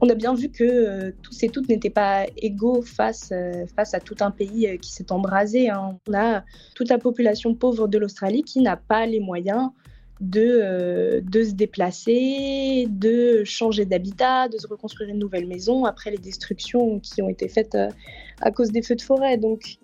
on 0.00 0.08
a 0.08 0.14
bien 0.14 0.34
vu 0.34 0.50
que 0.50 0.64
euh, 0.64 1.12
tous 1.22 1.42
et 1.44 1.48
toutes 1.48 1.68
n'étaient 1.68 1.90
pas 1.90 2.26
égaux 2.36 2.82
face, 2.82 3.32
face 3.76 3.94
à 3.94 4.00
tout 4.00 4.16
un 4.20 4.30
pays 4.30 4.78
qui 4.82 4.92
s'est 4.92 5.12
embrasé. 5.12 5.70
Hein. 5.70 5.98
On 6.08 6.14
a 6.14 6.44
toute 6.74 6.90
la 6.90 6.98
population 6.98 7.54
pauvre 7.54 7.88
de 7.88 7.98
l'Australie 7.98 8.42
qui 8.42 8.60
n'a 8.60 8.76
pas 8.76 9.06
les 9.06 9.20
moyens 9.20 9.70
de, 10.20 11.20
de 11.20 11.42
se 11.42 11.52
déplacer, 11.52 12.86
de 12.88 13.42
changer 13.44 13.84
d'habitat, 13.84 14.48
de 14.48 14.58
se 14.58 14.66
reconstruire 14.66 15.10
une 15.10 15.18
nouvelle 15.18 15.46
maison 15.46 15.84
après 15.84 16.10
les 16.10 16.18
destructions 16.18 17.00
qui 17.00 17.20
ont 17.20 17.28
été 17.28 17.48
faites 17.48 17.76
à 18.40 18.50
cause 18.50 18.70
des 18.70 18.82
feux 18.82 18.96
de 18.96 19.02
forêt. 19.02 19.36
Donc, 19.36 19.78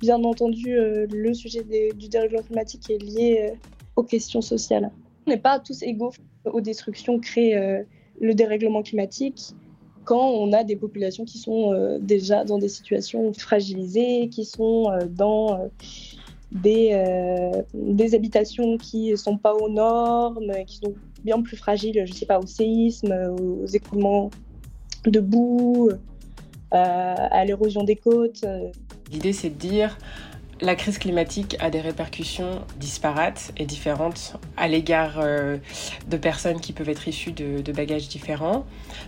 bien 0.00 0.22
entendu, 0.24 0.76
euh, 0.76 1.06
le 1.12 1.34
sujet 1.34 1.64
du 1.94 2.08
dérèglement 2.08 2.42
climatique 2.42 2.90
est 2.90 3.02
lié 3.02 3.50
euh, 3.50 3.56
aux 3.96 4.02
questions 4.02 4.42
sociales. 4.42 4.90
On 5.26 5.30
n'est 5.30 5.38
pas 5.38 5.58
tous 5.58 5.82
égaux 5.82 6.12
aux 6.44 6.60
destructions 6.60 7.18
créées 7.18 7.56
euh, 7.56 7.82
le 8.20 8.34
dérèglement 8.34 8.82
climatique 8.82 9.54
quand 10.04 10.30
on 10.30 10.52
a 10.52 10.62
des 10.62 10.76
populations 10.76 11.24
qui 11.24 11.38
sont 11.38 11.98
déjà 12.00 12.44
dans 12.44 12.58
des 12.58 12.68
situations 12.68 13.32
fragilisées, 13.32 14.28
qui 14.28 14.44
sont 14.44 14.88
dans 15.10 15.68
des, 16.52 17.52
des 17.74 18.14
habitations 18.14 18.76
qui 18.78 19.10
ne 19.10 19.16
sont 19.16 19.36
pas 19.36 19.54
aux 19.54 19.68
normes, 19.68 20.52
qui 20.66 20.76
sont 20.76 20.94
bien 21.24 21.42
plus 21.42 21.56
fragiles, 21.56 22.02
je 22.06 22.12
ne 22.12 22.16
sais 22.16 22.26
pas, 22.26 22.38
au 22.38 22.46
séisme, 22.46 23.12
aux 23.38 23.66
écoulements 23.66 24.30
de 25.04 25.20
boue, 25.20 25.90
euh, 26.74 27.14
à 27.30 27.44
l'érosion 27.44 27.84
des 27.84 27.94
côtes. 27.94 28.44
L'idée, 29.12 29.32
c'est 29.32 29.50
de 29.50 29.54
dire 29.54 29.96
la 30.60 30.74
crise 30.74 30.98
climatique 30.98 31.56
a 31.60 31.70
des 31.70 31.80
répercussions 31.80 32.64
disparates 32.78 33.52
et 33.58 33.66
différentes 33.66 34.36
à 34.56 34.68
l'égard 34.68 35.16
euh, 35.18 35.58
de 36.08 36.16
personnes 36.16 36.60
qui 36.60 36.72
peuvent 36.72 36.88
être 36.88 37.08
issues 37.08 37.32
de, 37.32 37.72
bagages 37.72 38.08
différents, 38.08 38.64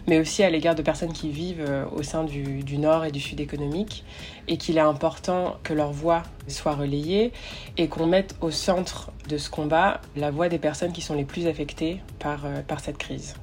mais 0.06 0.18
aussi 0.18 0.42
à 0.42 0.50
l'égard 0.50 0.74
de 0.74 0.82
personnes 0.82 1.12
qui 1.12 1.30
vivent 1.30 1.64
euh, 1.66 1.86
au 1.90 2.02
sein 2.02 2.24
du, 2.24 2.78
nord 2.78 3.04
et 3.06 3.10
du 3.10 3.20
sud 3.20 3.40
économique, 3.40 4.04
et 4.46 4.58
qu'il 4.58 4.76
est 4.76 4.80
important 4.80 5.56
que 5.62 5.72
leur 5.72 5.90
voix 5.90 6.22
soit 6.48 6.74
relayée 6.74 7.32
et 7.76 7.88
qu'on 7.88 8.06
mette 8.06 8.36
au 8.40 8.50
centre 8.50 9.10
de 9.28 9.38
ce 9.38 9.48
combat 9.48 10.00
la 10.16 10.30
voix 10.30 10.48
des 10.48 10.58
personnes 10.58 10.92
qui 10.92 11.00
sont 11.00 11.14
les 11.14 11.24
plus 11.24 11.46
affectées 11.46 12.00
par, 12.18 12.46
par 12.66 12.80
cette 12.80 12.98
crise. 12.98 13.34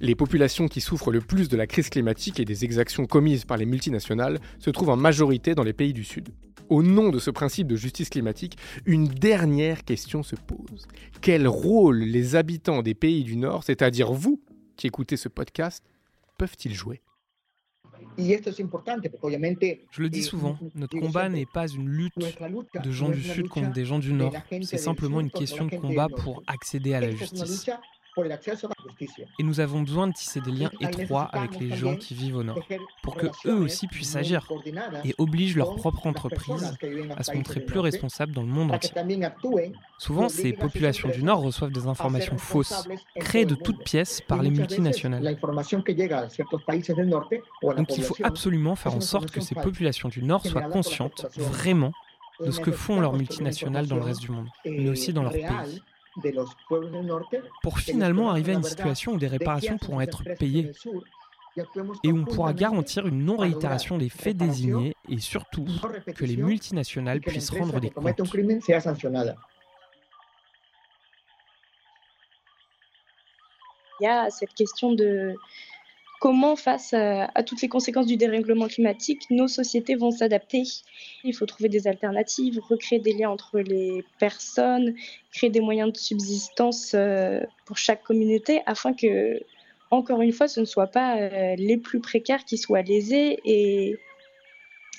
Les 0.00 0.14
populations 0.14 0.66
qui 0.66 0.80
souffrent 0.80 1.12
le 1.12 1.20
plus 1.20 1.48
de 1.48 1.56
la 1.56 1.66
crise 1.66 1.88
climatique 1.88 2.40
et 2.40 2.44
des 2.44 2.64
exactions 2.64 3.06
commises 3.06 3.44
par 3.44 3.56
les 3.56 3.66
multinationales 3.66 4.40
se 4.58 4.70
trouvent 4.70 4.90
en 4.90 4.96
majorité 4.96 5.54
dans 5.54 5.62
les 5.62 5.72
pays 5.72 5.92
du 5.92 6.04
Sud. 6.04 6.30
Au 6.68 6.82
nom 6.82 7.10
de 7.10 7.18
ce 7.18 7.30
principe 7.30 7.66
de 7.66 7.76
justice 7.76 8.08
climatique, 8.08 8.56
une 8.86 9.06
dernière 9.06 9.84
question 9.84 10.22
se 10.22 10.36
pose. 10.36 10.86
Quel 11.20 11.46
rôle 11.46 11.98
les 11.98 12.36
habitants 12.36 12.82
des 12.82 12.94
pays 12.94 13.24
du 13.24 13.36
Nord, 13.36 13.64
c'est-à-dire 13.64 14.12
vous 14.12 14.40
qui 14.76 14.86
écoutez 14.86 15.16
ce 15.16 15.28
podcast, 15.28 15.84
peuvent-ils 16.38 16.74
jouer? 16.74 17.00
Je 18.18 20.02
le 20.02 20.08
dis 20.08 20.22
souvent, 20.22 20.58
notre 20.74 20.98
combat 20.98 21.28
n'est 21.28 21.46
pas 21.46 21.68
une 21.68 21.88
lutte 21.88 22.14
de 22.18 22.90
gens 22.90 23.08
du 23.08 23.22
Sud 23.22 23.48
contre 23.48 23.72
des 23.72 23.84
gens 23.84 23.98
du 23.98 24.12
Nord, 24.12 24.34
c'est 24.62 24.78
simplement 24.78 25.20
une 25.20 25.30
question 25.30 25.66
de 25.66 25.76
combat 25.76 26.08
pour 26.08 26.42
accéder 26.46 26.94
à 26.94 27.00
la 27.00 27.10
justice. 27.10 27.70
Et 29.38 29.42
nous 29.42 29.60
avons 29.60 29.82
besoin 29.82 30.06
de 30.06 30.12
tisser 30.12 30.40
des 30.40 30.52
liens 30.52 30.70
étroits 30.80 31.24
avec 31.32 31.58
les 31.58 31.74
gens 31.74 31.96
qui 31.96 32.14
vivent 32.14 32.36
au 32.36 32.42
nord, 32.44 32.58
pour 33.02 33.16
que 33.16 33.26
eux 33.46 33.60
aussi 33.60 33.86
puissent 33.88 34.16
agir 34.16 34.48
et 35.04 35.14
obligent 35.18 35.56
leur 35.56 35.74
propre 35.74 36.06
entreprise 36.06 36.76
à 37.16 37.22
se 37.22 37.32
montrer 37.32 37.60
plus 37.60 37.80
responsables 37.80 38.32
dans 38.32 38.42
le 38.42 38.48
monde 38.48 38.72
entier. 38.72 38.92
Souvent, 39.98 40.28
ces 40.28 40.52
populations 40.52 41.08
du 41.08 41.22
nord 41.22 41.40
reçoivent 41.40 41.72
des 41.72 41.86
informations 41.86 42.38
fausses, 42.38 42.88
créées 43.16 43.46
de 43.46 43.54
toutes 43.54 43.82
pièces 43.84 44.20
par 44.20 44.42
les 44.42 44.50
multinationales. 44.50 45.36
Donc 47.76 47.96
il 47.96 48.02
faut 48.04 48.16
absolument 48.22 48.76
faire 48.76 48.94
en 48.94 49.00
sorte 49.00 49.30
que 49.30 49.40
ces 49.40 49.54
populations 49.54 50.08
du 50.08 50.22
nord 50.22 50.46
soient 50.46 50.62
conscientes 50.62 51.26
vraiment 51.36 51.92
de 52.40 52.50
ce 52.50 52.60
que 52.60 52.72
font 52.72 53.00
leurs 53.00 53.14
multinationales 53.14 53.86
dans 53.86 53.96
le 53.96 54.02
reste 54.02 54.20
du 54.20 54.30
monde, 54.30 54.48
mais 54.64 54.88
aussi 54.88 55.12
dans 55.12 55.22
leur 55.22 55.32
pays 55.32 55.80
pour 57.62 57.78
finalement 57.78 58.30
arriver 58.30 58.52
à 58.52 58.56
une 58.56 58.62
situation 58.62 59.12
où 59.12 59.16
des 59.16 59.26
réparations 59.26 59.78
pourront 59.78 60.00
être 60.00 60.22
payées 60.38 60.72
et 62.02 62.12
où 62.12 62.18
on 62.18 62.24
pourra 62.24 62.52
garantir 62.52 63.06
une 63.06 63.24
non-réitération 63.24 63.98
des 63.98 64.08
faits 64.08 64.36
désignés 64.36 64.94
et 65.08 65.18
surtout 65.18 65.66
que 66.14 66.24
les 66.24 66.36
multinationales 66.36 67.20
puissent 67.20 67.50
rendre 67.50 67.80
des 67.80 67.90
comptes. 67.90 68.18
Il 74.00 74.04
y 74.04 74.06
a 74.08 74.28
cette 74.30 74.54
question 74.54 74.92
de 74.92 75.34
comment, 76.24 76.56
face 76.56 76.94
à, 76.94 77.42
toutes 77.42 77.60
les 77.60 77.68
conséquences 77.68 78.06
du 78.06 78.16
dérèglement 78.16 78.66
climatique, 78.66 79.20
nos 79.28 79.46
sociétés 79.46 79.94
vont 79.94 80.10
s'adapter. 80.10 80.62
Il 81.22 81.34
faut 81.34 81.44
trouver 81.44 81.68
des 81.68 81.86
alternatives, 81.86 82.58
recréer 82.66 82.98
des 82.98 83.12
liens 83.12 83.28
entre 83.28 83.58
les 83.58 84.02
personnes, 84.18 84.94
créer 85.34 85.50
des 85.50 85.60
moyens 85.60 85.92
de 85.92 85.98
subsistance 85.98 86.92
euh, 86.94 87.40
pour 87.66 87.76
chaque 87.76 88.02
communauté 88.02 88.62
afin 88.64 88.94
que, 88.94 89.38
encore 89.90 90.22
une 90.22 90.32
fois, 90.32 90.48
ce 90.48 90.60
ne 90.60 90.64
soient 90.64 90.86
pas 90.86 91.18
euh, 91.18 91.56
les 91.56 91.76
plus 91.76 92.00
précaires 92.00 92.46
qui 92.46 92.56
soient 92.56 92.80
lésés 92.80 93.38
et 93.44 93.98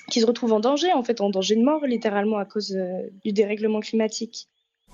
qui 0.08 0.20
se 0.20 0.26
retrouvent 0.26 0.52
en 0.52 0.60
danger, 0.60 0.92
en 0.92 1.02
fait, 1.02 1.20
en 1.20 1.30
danger 1.30 1.56
de 1.56 1.62
mort, 1.64 1.84
littéralement, 1.86 2.38
à 2.38 2.44
cause 2.44 2.76
euh, 2.76 3.02
du 3.24 3.32
dérèglement 3.32 3.80
climatique. 3.80 4.46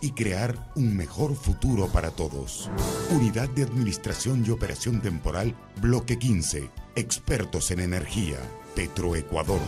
Y 0.02 0.10
crear 0.10 0.54
un 0.76 0.94
mejor 0.96 1.34
futuro 1.34 1.86
para 1.86 2.10
todos. 2.10 2.70
Unidad 3.10 3.48
de 3.50 3.62
Administración 3.62 4.44
y 4.46 4.50
Operación 4.50 5.00
Temporal, 5.00 5.54
Bloque 5.80 6.18
15. 6.18 6.68
Expertos 6.96 7.70
en 7.70 7.80
energía. 7.80 8.36
Petroecuador. 8.74 9.60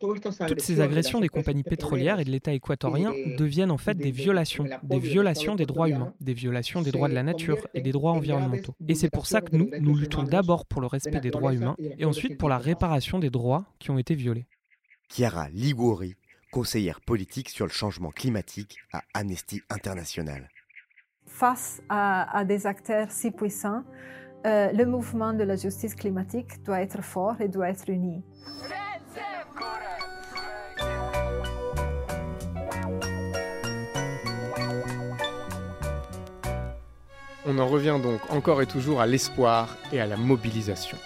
Toutes 0.00 0.60
ces 0.62 0.80
agressions 0.80 1.20
des 1.20 1.28
compagnies 1.28 1.62
pétrolières 1.62 2.20
et 2.20 2.24
de 2.24 2.30
l'État 2.30 2.54
équatorien 2.54 3.12
deviennent 3.36 3.70
en 3.70 3.76
fait 3.76 3.94
des 3.94 4.10
violations, 4.10 4.64
des 4.82 4.98
violations 4.98 5.54
des 5.54 5.66
droits 5.66 5.90
humains, 5.90 6.14
des 6.22 6.32
violations 6.32 6.80
des 6.80 6.90
droits 6.90 7.10
de 7.10 7.14
la 7.14 7.22
nature 7.22 7.58
et 7.74 7.82
des 7.82 7.92
droits 7.92 8.12
environnementaux. 8.12 8.74
Et 8.88 8.94
c'est 8.94 9.10
pour 9.10 9.26
ça 9.26 9.42
que 9.42 9.54
nous, 9.54 9.70
nous 9.78 9.94
luttons 9.94 10.22
d'abord 10.22 10.64
pour 10.64 10.80
le 10.80 10.86
respect 10.86 11.20
des 11.20 11.30
droits 11.30 11.54
humains 11.54 11.76
et 11.98 12.06
ensuite 12.06 12.38
pour 12.38 12.48
la 12.48 12.56
réparation 12.56 13.18
des 13.18 13.28
droits 13.28 13.66
qui 13.78 13.90
ont 13.90 13.98
été 13.98 14.14
violés. 14.14 14.46
Chiara 15.10 15.48
Liguori, 15.50 16.14
conseillère 16.50 17.00
politique 17.00 17.48
sur 17.48 17.66
le 17.66 17.72
changement 17.72 18.10
climatique 18.10 18.78
à 18.92 19.02
Amnesty 19.14 19.62
International. 19.70 20.48
Face 21.26 21.80
à, 21.88 22.44
des 22.44 22.66
acteurs 22.66 23.10
si 23.10 23.30
puissants, 23.30 23.84
euh, 24.46 24.72
le 24.72 24.84
mouvement 24.84 25.32
de 25.32 25.44
la 25.44 25.56
justice 25.56 25.94
climatique 25.94 26.62
doit 26.64 26.80
être 26.80 27.02
fort 27.02 27.40
et 27.40 27.48
doit 27.48 27.68
être 27.68 27.88
uni. 27.88 28.22
On 37.46 37.58
en 37.58 37.66
revient 37.66 37.98
donc 38.02 38.20
encore 38.30 38.62
et 38.62 38.66
toujours 38.66 39.00
à 39.00 39.06
l'espoir 39.06 39.76
et 39.92 40.00
à 40.00 40.06
la 40.06 40.16
mobilisation. 40.16 40.98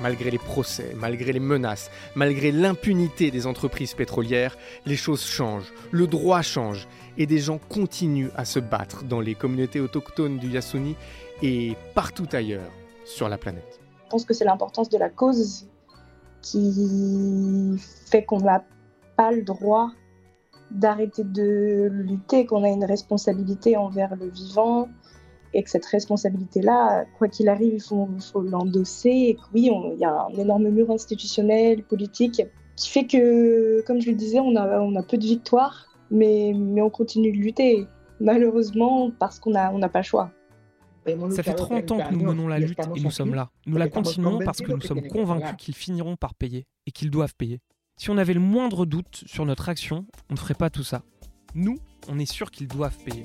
Malgré 0.00 0.30
les 0.30 0.38
procès, 0.38 0.94
malgré 0.96 1.32
les 1.32 1.40
menaces, 1.40 1.90
malgré 2.14 2.52
l'impunité 2.52 3.30
des 3.30 3.46
entreprises 3.46 3.92
pétrolières, 3.94 4.56
les 4.86 4.96
choses 4.96 5.22
changent, 5.22 5.72
le 5.90 6.06
droit 6.06 6.40
change, 6.40 6.88
et 7.18 7.26
des 7.26 7.38
gens 7.38 7.58
continuent 7.68 8.30
à 8.34 8.46
se 8.46 8.60
battre 8.60 9.04
dans 9.04 9.20
les 9.20 9.34
communautés 9.34 9.80
autochtones 9.80 10.38
du 10.38 10.48
Yasuni 10.48 10.96
et 11.42 11.76
partout 11.94 12.28
ailleurs 12.32 12.70
sur 13.04 13.28
la 13.28 13.36
planète. 13.36 13.80
Je 14.04 14.10
pense 14.10 14.24
que 14.24 14.32
c'est 14.32 14.44
l'importance 14.44 14.88
de 14.88 14.96
la 14.96 15.10
cause 15.10 15.66
qui 16.40 17.78
fait 18.06 18.24
qu'on 18.24 18.40
n'a 18.40 18.64
pas 19.16 19.32
le 19.32 19.42
droit 19.42 19.90
d'arrêter 20.70 21.24
de 21.24 21.88
lutter, 21.90 22.46
qu'on 22.46 22.64
a 22.64 22.68
une 22.68 22.84
responsabilité 22.84 23.76
envers 23.76 24.16
le 24.16 24.28
vivant 24.28 24.88
et 25.52 25.62
que 25.62 25.70
cette 25.70 25.86
responsabilité-là, 25.86 27.04
quoi 27.18 27.28
qu'il 27.28 27.48
arrive, 27.48 27.74
il 27.74 27.80
faut, 27.80 28.42
l'endosser 28.42 29.10
et 29.10 29.34
que 29.34 29.40
oui, 29.54 29.70
il 29.92 29.98
y 29.98 30.04
a 30.04 30.26
un 30.26 30.38
énorme 30.38 30.68
mur 30.68 30.90
institutionnel, 30.90 31.82
politique 31.84 32.42
qui 32.76 32.88
fait 32.88 33.06
que, 33.06 33.82
comme 33.82 34.00
je 34.00 34.10
le 34.10 34.16
disais, 34.16 34.40
on 34.40 34.56
a, 34.56 34.80
on 34.80 34.96
a 34.96 35.02
peu 35.02 35.18
de 35.18 35.24
victoires, 35.24 35.86
mais, 36.10 36.52
mais 36.56 36.80
on 36.80 36.90
continue 36.90 37.32
de 37.32 37.36
lutter, 37.36 37.86
malheureusement, 38.20 39.10
parce 39.18 39.38
qu'on 39.38 39.50
n'a 39.50 39.72
on 39.72 39.80
pas 39.80 39.98
le 39.98 40.04
choix. 40.04 40.30
Ça 41.30 41.42
fait 41.42 41.54
30 41.54 41.90
ans 41.92 41.98
que 41.98 42.14
nous 42.14 42.24
menons 42.24 42.48
la 42.48 42.58
lutte 42.58 42.78
et 42.94 43.00
nous 43.00 43.10
sommes 43.10 43.34
là. 43.34 43.50
Nous 43.66 43.76
la 43.76 43.88
continuons 43.88 44.38
parce 44.44 44.60
que 44.60 44.72
nous 44.72 44.80
sommes 44.80 45.06
convaincus 45.08 45.56
qu'ils 45.58 45.74
finiront 45.74 46.16
par 46.16 46.34
payer 46.34 46.66
et 46.86 46.90
qu'ils 46.90 47.10
doivent 47.10 47.34
payer. 47.34 47.60
Si 47.96 48.10
on 48.10 48.18
avait 48.18 48.34
le 48.34 48.40
moindre 48.40 48.86
doute 48.86 49.24
sur 49.26 49.44
notre 49.44 49.68
action, 49.68 50.06
on 50.30 50.34
ne 50.34 50.38
ferait 50.38 50.54
pas 50.54 50.70
tout 50.70 50.84
ça. 50.84 51.02
Nous, 51.54 51.76
on 52.08 52.18
est 52.18 52.30
sûr 52.30 52.50
qu'ils 52.50 52.68
doivent 52.68 52.96
payer. 53.04 53.24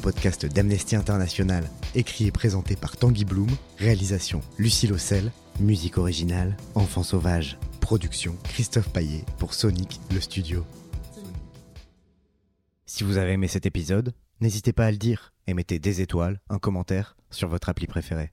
Podcast 0.00 0.46
d'Amnesty 0.46 0.96
International, 0.96 1.64
écrit 1.94 2.26
et 2.26 2.32
présenté 2.32 2.74
par 2.74 2.96
Tanguy 2.96 3.24
Bloom, 3.24 3.50
réalisation 3.78 4.40
Lucie 4.58 4.86
Lossel, 4.86 5.30
musique 5.60 5.98
originale 5.98 6.56
Enfant 6.74 7.02
Sauvage, 7.02 7.58
production 7.80 8.36
Christophe 8.44 8.90
Paillet 8.90 9.24
pour 9.38 9.54
Sonic 9.54 10.00
le 10.12 10.20
studio. 10.20 10.64
Si 12.86 13.04
vous 13.04 13.18
avez 13.18 13.32
aimé 13.32 13.46
cet 13.46 13.66
épisode, 13.66 14.14
n'hésitez 14.40 14.72
pas 14.72 14.86
à 14.86 14.90
le 14.90 14.96
dire 14.96 15.32
et 15.46 15.54
mettez 15.54 15.78
des 15.78 16.00
étoiles, 16.00 16.40
un 16.48 16.58
commentaire 16.58 17.16
sur 17.30 17.48
votre 17.48 17.68
appli 17.68 17.86
préféré. 17.86 18.32